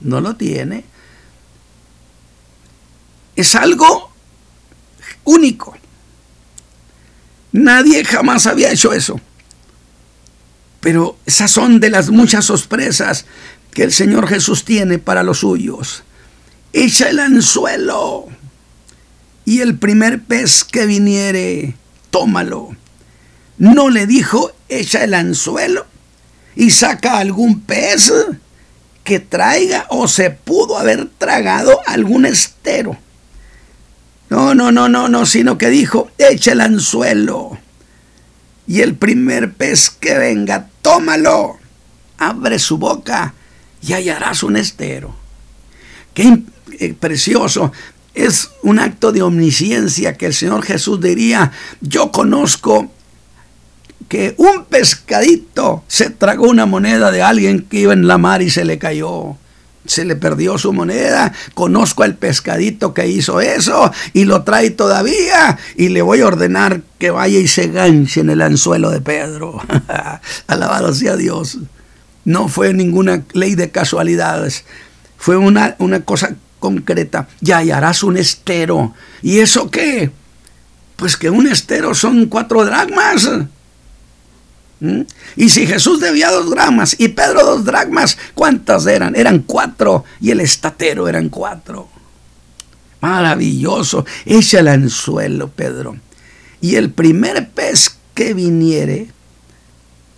No 0.02 0.21
lo 0.21 0.36
tiene. 0.36 0.84
Es 3.36 3.56
algo 3.56 4.12
único. 5.24 5.78
Nadie 7.52 8.04
jamás 8.04 8.48
había 8.48 8.71
hecho 8.71 8.93
eso. 8.93 9.19
Pero 10.82 11.17
esas 11.26 11.52
son 11.52 11.80
de 11.80 11.89
las 11.89 12.10
muchas 12.10 12.45
sorpresas 12.45 13.26
que 13.71 13.84
el 13.84 13.91
Señor 13.91 14.28
Jesús 14.28 14.63
tiene 14.63 15.00
para 15.00 15.24
los 15.24 15.39
suyos. 15.39 16.04
Echa 16.74 17.10
el 17.10 17.19
anzuelo 17.19 18.28
y 19.45 19.62
el 19.62 19.78
primer 19.78 20.24
pez 20.24 20.63
que 20.63 20.86
viniere, 20.86 21.76
tómalo. 22.10 22.76
No 23.58 23.89
le 23.89 24.08
dijo, 24.08 24.52
echa 24.69 25.04
el 25.04 25.13
anzuelo 25.13 25.86
y 26.56 26.71
saca 26.71 27.17
algún 27.17 27.62
pez 27.62 28.12
que 29.04 29.19
traiga 29.19 29.86
o 29.89 30.08
se 30.08 30.32
pudo 30.32 30.78
haber 30.78 31.08
tragado 31.17 31.80
algún 31.86 32.25
estero. 32.25 32.97
No, 34.30 34.56
no, 34.56 34.71
no, 34.71 34.89
no, 34.89 35.08
no, 35.08 35.25
sino 35.25 35.58
que 35.58 35.69
dijo, 35.69 36.10
echa 36.17 36.54
el 36.54 36.62
anzuelo 36.62 37.60
y 38.67 38.82
el 38.82 38.95
primer 38.95 39.54
pez 39.54 39.89
que 39.89 40.17
venga, 40.17 40.69
tómalo. 40.82 41.60
Abre 42.17 42.60
su 42.60 42.78
boca 42.78 43.34
y 43.82 43.93
hallarás 43.93 44.41
un 44.43 44.58
estero. 44.58 45.15
Qué 46.13 46.41
eh, 46.80 46.93
precioso. 46.93 47.71
Es 48.13 48.49
un 48.63 48.80
acto 48.80 49.12
de 49.12 49.21
omnisciencia 49.21 50.15
que 50.15 50.28
el 50.28 50.34
Señor 50.34 50.63
Jesús 50.63 51.01
diría, 51.01 51.51
yo 51.82 52.12
conozco 52.12 52.89
que 54.08 54.36
un 54.38 54.65
pescadito 54.65 55.84
se 55.88 56.10
tragó 56.10 56.48
una 56.48 56.65
moneda 56.65 57.12
de 57.12 57.22
alguien 57.22 57.62
que 57.62 57.80
iba 57.80 57.94
en 57.94 58.08
la 58.08 58.18
mar 58.18 58.41
y 58.41 58.50
se 58.50 58.65
le 58.65 58.78
cayó 58.78 59.38
se 59.86 60.06
le 60.06 60.15
perdió 60.15 60.58
su 60.58 60.74
moneda, 60.74 61.32
conozco 61.54 62.04
al 62.04 62.15
pescadito 62.15 62.94
que 62.94 63.08
hizo 63.08 63.39
eso 63.41 63.91
y 64.13 64.26
lo 64.26 64.44
trae 64.44 64.72
todavía 64.72 65.58
y 65.76 65.89
le 65.89 66.02
voy 66.02 66.22
a 66.22 66.28
ordenar 66.28 66.82
que 66.98 67.12
vaya 67.12 67.39
y 67.39 67.48
se 67.48 67.68
ganche 67.68 68.22
en 68.22 68.30
el 68.30 68.41
anzuelo 68.41 68.89
de 68.89 69.02
Pedro. 69.02 69.62
Alabado 70.48 70.94
sea 70.94 71.15
Dios. 71.15 71.60
No 72.24 72.48
fue 72.48 72.74
ninguna 72.74 73.24
ley 73.34 73.54
de 73.54 73.70
casualidades, 73.70 74.65
fue 75.18 75.38
una, 75.38 75.76
una 75.78 76.02
cosa 76.02 76.36
concreta. 76.60 77.28
Ya 77.41 77.58
hallarás 77.58 78.02
un 78.02 78.18
estero. 78.18 78.94
¿Y 79.22 79.39
eso 79.39 79.70
qué? 79.70 80.10
Pues 80.96 81.18
que 81.18 81.30
un 81.30 81.46
estero 81.46 81.94
son 81.94 82.26
cuatro 82.26 82.65
dragmas. 82.65 83.30
¿Mm? 84.80 85.02
Y 85.36 85.50
si 85.50 85.66
Jesús 85.66 86.00
debía 86.00 86.32
dos 86.32 86.50
dragmas 86.50 86.96
y 87.00 87.10
Pedro 87.10 87.46
dos 87.46 87.66
dragmas, 87.66 88.18
¿cuántas 88.34 88.86
eran? 88.86 89.16
Eran 89.16 89.40
cuatro 89.40 90.04
y 90.20 90.32
el 90.32 90.42
estatero 90.42 91.08
eran 91.08 91.30
cuatro. 91.30 91.90
Maravilloso. 93.02 94.06
Echa 94.26 94.60
el 94.60 94.68
anzuelo, 94.68 95.50
Pedro. 95.50 95.98
Y 96.62 96.76
el 96.76 96.92
primer 96.92 97.50
pez 97.50 97.98
que 98.14 98.34
viniere, 98.34 99.10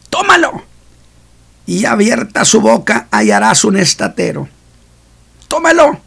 tómalo. 0.10 0.64
Y 1.66 1.86
abierta 1.86 2.46
su 2.46 2.62
boca 2.62 3.08
hallarás 3.12 3.66
un 3.66 3.78
estatero. 3.78 4.48
Tómalo 5.48 6.00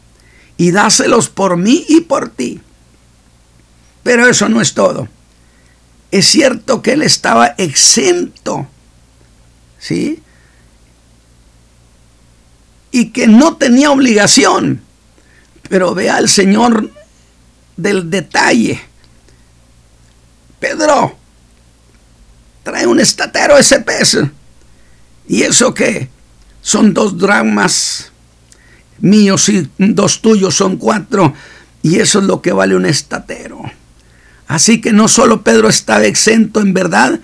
y 0.57 0.71
dáselos 0.71 1.29
por 1.29 1.57
mí 1.57 1.85
y 1.87 2.01
por 2.01 2.29
ti. 2.29 2.61
Pero 4.03 4.27
eso 4.27 4.49
no 4.49 4.59
es 4.59 4.73
todo 4.73 5.07
es 6.11 6.27
cierto 6.27 6.81
que 6.81 6.93
él 6.93 7.01
estaba 7.01 7.47
exento, 7.57 8.67
¿sí? 9.79 10.21
Y 12.91 13.11
que 13.11 13.27
no 13.27 13.55
tenía 13.55 13.91
obligación. 13.91 14.81
Pero 15.69 15.95
vea 15.95 16.17
al 16.17 16.27
Señor 16.27 16.91
del 17.77 18.09
detalle. 18.09 18.81
Pedro, 20.59 21.17
trae 22.63 22.85
un 22.85 22.99
estatero 22.99 23.57
ese 23.57 23.79
pez. 23.79 24.17
¿Y 25.29 25.43
eso 25.43 25.73
qué? 25.73 26.09
Son 26.61 26.93
dos 26.93 27.17
dramas 27.17 28.11
míos 28.99 29.47
y 29.47 29.69
dos 29.77 30.21
tuyos 30.21 30.55
son 30.55 30.75
cuatro. 30.75 31.33
Y 31.81 31.99
eso 31.99 32.19
es 32.19 32.25
lo 32.25 32.41
que 32.41 32.51
vale 32.51 32.75
un 32.75 32.85
estatero. 32.85 33.61
Así 34.51 34.81
que 34.81 34.91
no 34.91 35.07
solo 35.07 35.43
Pedro 35.43 35.69
estaba 35.69 36.03
exento 36.03 36.59
en 36.59 36.73
verdad, 36.73 37.21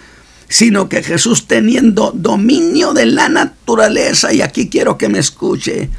sino 0.47 0.87
que 0.87 1.03
Jesús 1.03 1.45
teniendo 1.45 2.13
dominio 2.15 2.93
de 2.93 3.05
la 3.05 3.27
naturaleza, 3.27 4.31
y 4.31 4.41
aquí 4.41 4.69
quiero 4.69 4.97
que 4.97 5.09
me 5.09 5.19
escuche, 5.19 5.89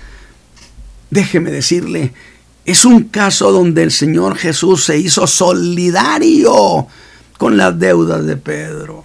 déjeme 1.10 1.50
decirle, 1.50 2.14
es 2.64 2.86
un 2.86 3.04
caso 3.04 3.52
donde 3.52 3.82
el 3.82 3.90
Señor 3.90 4.38
Jesús 4.38 4.84
se 4.84 4.96
hizo 4.96 5.26
solidario 5.26 6.86
con 7.36 7.58
las 7.58 7.78
deudas 7.78 8.24
de 8.24 8.38
Pedro. 8.38 9.04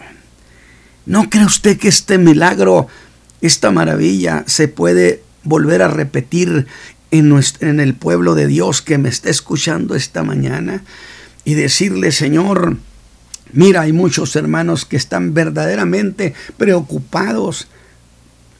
¿No 1.05 1.29
cree 1.29 1.43
usted 1.43 1.77
que 1.77 1.89
este 1.89 2.17
milagro, 2.19 2.87
esta 3.41 3.69
maravilla, 3.69 4.45
se 4.47 4.69
puede 4.69 5.23
volver 5.43 5.81
a 5.81 5.89
repetir 5.89 6.67
en, 7.11 7.37
en 7.59 7.79
el 7.81 7.95
pueblo 7.95 8.33
de 8.33 8.47
Dios 8.47 8.81
que 8.81 8.97
me 8.97 9.09
está 9.09 9.29
escuchando 9.29 9.93
esta 9.93 10.23
mañana? 10.23 10.85
Y 11.45 11.55
decirle, 11.55 12.11
Señor, 12.11 12.77
mira, 13.51 13.81
hay 13.81 13.93
muchos 13.93 14.35
hermanos 14.35 14.85
que 14.85 14.97
están 14.97 15.33
verdaderamente 15.33 16.33
preocupados 16.57 17.67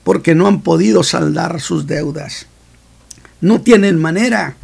porque 0.03 0.35
no 0.35 0.47
han 0.47 0.61
podido 0.61 1.03
saldar 1.03 1.61
sus 1.61 1.87
deudas. 1.87 2.47
No 3.41 3.61
tienen 3.61 3.99
manera. 3.99 4.55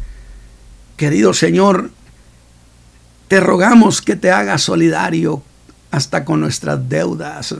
Querido 0.96 1.32
Señor, 1.32 1.90
te 3.28 3.40
rogamos 3.40 4.02
que 4.02 4.16
te 4.16 4.30
hagas 4.30 4.62
solidario 4.62 5.42
hasta 5.90 6.24
con 6.24 6.40
nuestras 6.40 6.88
deudas 6.88 7.54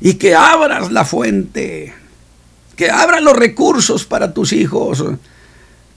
y 0.00 0.14
que 0.14 0.34
abras 0.34 0.90
la 0.90 1.04
fuente, 1.04 1.94
que 2.76 2.90
abras 2.90 3.22
los 3.22 3.36
recursos 3.36 4.04
para 4.04 4.34
tus 4.34 4.52
hijos, 4.52 5.04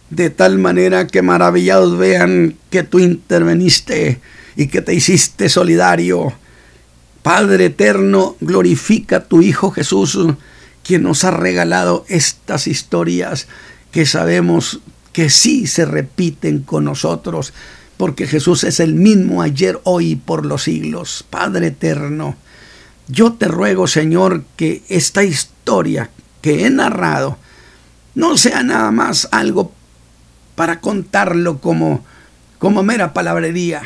de 0.10 0.30
tal 0.30 0.58
manera 0.58 1.08
que 1.08 1.22
maravillados 1.22 1.98
vean 1.98 2.56
que 2.70 2.84
tú 2.84 3.00
interveniste 3.00 4.20
y 4.56 4.68
que 4.68 4.82
te 4.82 4.94
hiciste 4.94 5.50
solidario. 5.50 6.34
Padre 7.24 7.66
eterno, 7.66 8.36
glorifica 8.40 9.18
a 9.18 9.24
tu 9.26 9.42
Hijo 9.42 9.72
Jesús, 9.72 10.18
quien 10.84 11.04
nos 11.04 11.24
ha 11.24 11.32
regalado 11.32 12.06
estas 12.08 12.68
historias 12.68 13.48
que 13.92 14.06
sabemos 14.06 14.80
que 15.12 15.30
sí 15.30 15.68
se 15.68 15.86
repiten 15.86 16.60
con 16.60 16.86
nosotros 16.86 17.54
porque 17.98 18.28
Jesús 18.28 18.64
es 18.64 18.80
el 18.80 18.94
mismo 18.94 19.42
ayer, 19.42 19.80
hoy 19.84 20.12
y 20.12 20.16
por 20.16 20.46
los 20.46 20.64
siglos. 20.64 21.26
Padre 21.30 21.68
eterno, 21.68 22.36
yo 23.08 23.34
te 23.34 23.48
ruego, 23.48 23.88
Señor, 23.88 24.44
que 24.56 24.84
esta 24.88 25.24
historia 25.24 26.12
que 26.42 26.66
he 26.66 26.70
narrado 26.70 27.38
no 28.14 28.38
sea 28.38 28.64
nada 28.64 28.92
más 28.92 29.28
algo 29.32 29.74
para 30.58 30.82
contarlo 30.82 31.60
como, 31.60 32.04
como 32.58 32.82
mera 32.82 33.14
palabrería, 33.14 33.84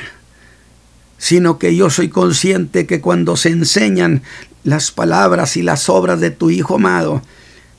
sino 1.18 1.60
que 1.60 1.76
yo 1.76 1.90
soy 1.90 2.08
consciente 2.08 2.88
que 2.88 3.02
cuando 3.02 3.36
se 3.36 3.50
enseñan 3.50 4.24
las 4.64 4.92
palabras 4.92 5.58
y 5.58 5.64
las 5.64 5.90
obras 5.90 6.22
de 6.22 6.32
tu 6.32 6.50
Hijo 6.50 6.76
amado, 6.76 7.24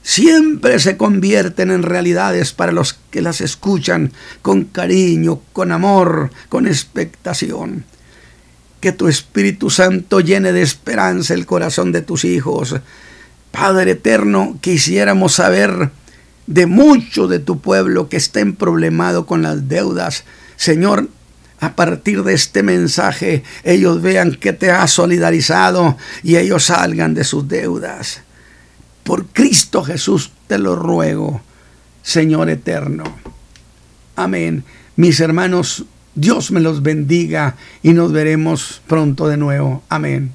siempre 0.03 0.78
se 0.78 0.99
convierten 0.99 1.70
en 1.70 1.84
realidades 1.84 2.53
para 2.53 2.70
los 2.70 2.99
que 3.11 3.22
las 3.22 3.40
escuchan 3.40 4.12
con 4.43 4.64
cariño, 4.64 5.40
con 5.55 5.72
amor, 5.72 6.30
con 6.51 6.66
expectación. 6.66 7.86
Que 8.82 8.93
tu 8.93 9.09
Espíritu 9.09 9.70
Santo 9.70 10.20
llene 10.20 10.53
de 10.53 10.61
esperanza 10.61 11.32
el 11.32 11.47
corazón 11.47 11.93
de 11.93 12.03
tus 12.03 12.26
hijos. 12.26 12.76
Padre 13.53 13.93
eterno, 13.93 14.59
quisiéramos 14.61 15.32
saber 15.32 15.90
de 16.53 16.66
mucho 16.66 17.28
de 17.28 17.38
tu 17.38 17.61
pueblo 17.61 18.09
que 18.09 18.18
está 18.18 18.40
problemado 18.59 19.24
con 19.24 19.42
las 19.42 19.68
deudas. 19.68 20.24
Señor, 20.57 21.09
a 21.61 21.74
partir 21.74 22.24
de 22.24 22.34
este 22.34 22.62
mensaje, 22.62 23.42
ellos 23.64 24.03
vean 24.03 24.34
que 24.34 24.53
te 24.53 24.70
has 24.70 24.90
solidarizado 24.90 25.96
y 26.22 26.36
ellos 26.36 26.64
salgan 26.64 27.14
de 27.14 27.24
sus 27.24 27.48
deudas. 27.48 28.22
Por 29.03 29.26
Cristo 29.26 29.82
Jesús 29.82 30.32
te 30.46 30.59
lo 30.59 30.76
ruego, 30.76 31.40
Señor 32.03 32.50
eterno. 32.50 33.05
Amén. 34.16 34.64
Mis 34.96 35.20
hermanos, 35.20 35.84
Dios 36.14 36.50
me 36.50 36.61
los 36.61 36.82
bendiga 36.82 37.57
y 37.82 37.94
nos 37.94 38.12
veremos 38.12 38.82
pronto 38.86 39.26
de 39.26 39.38
nuevo. 39.38 39.82
Amén. 39.88 40.34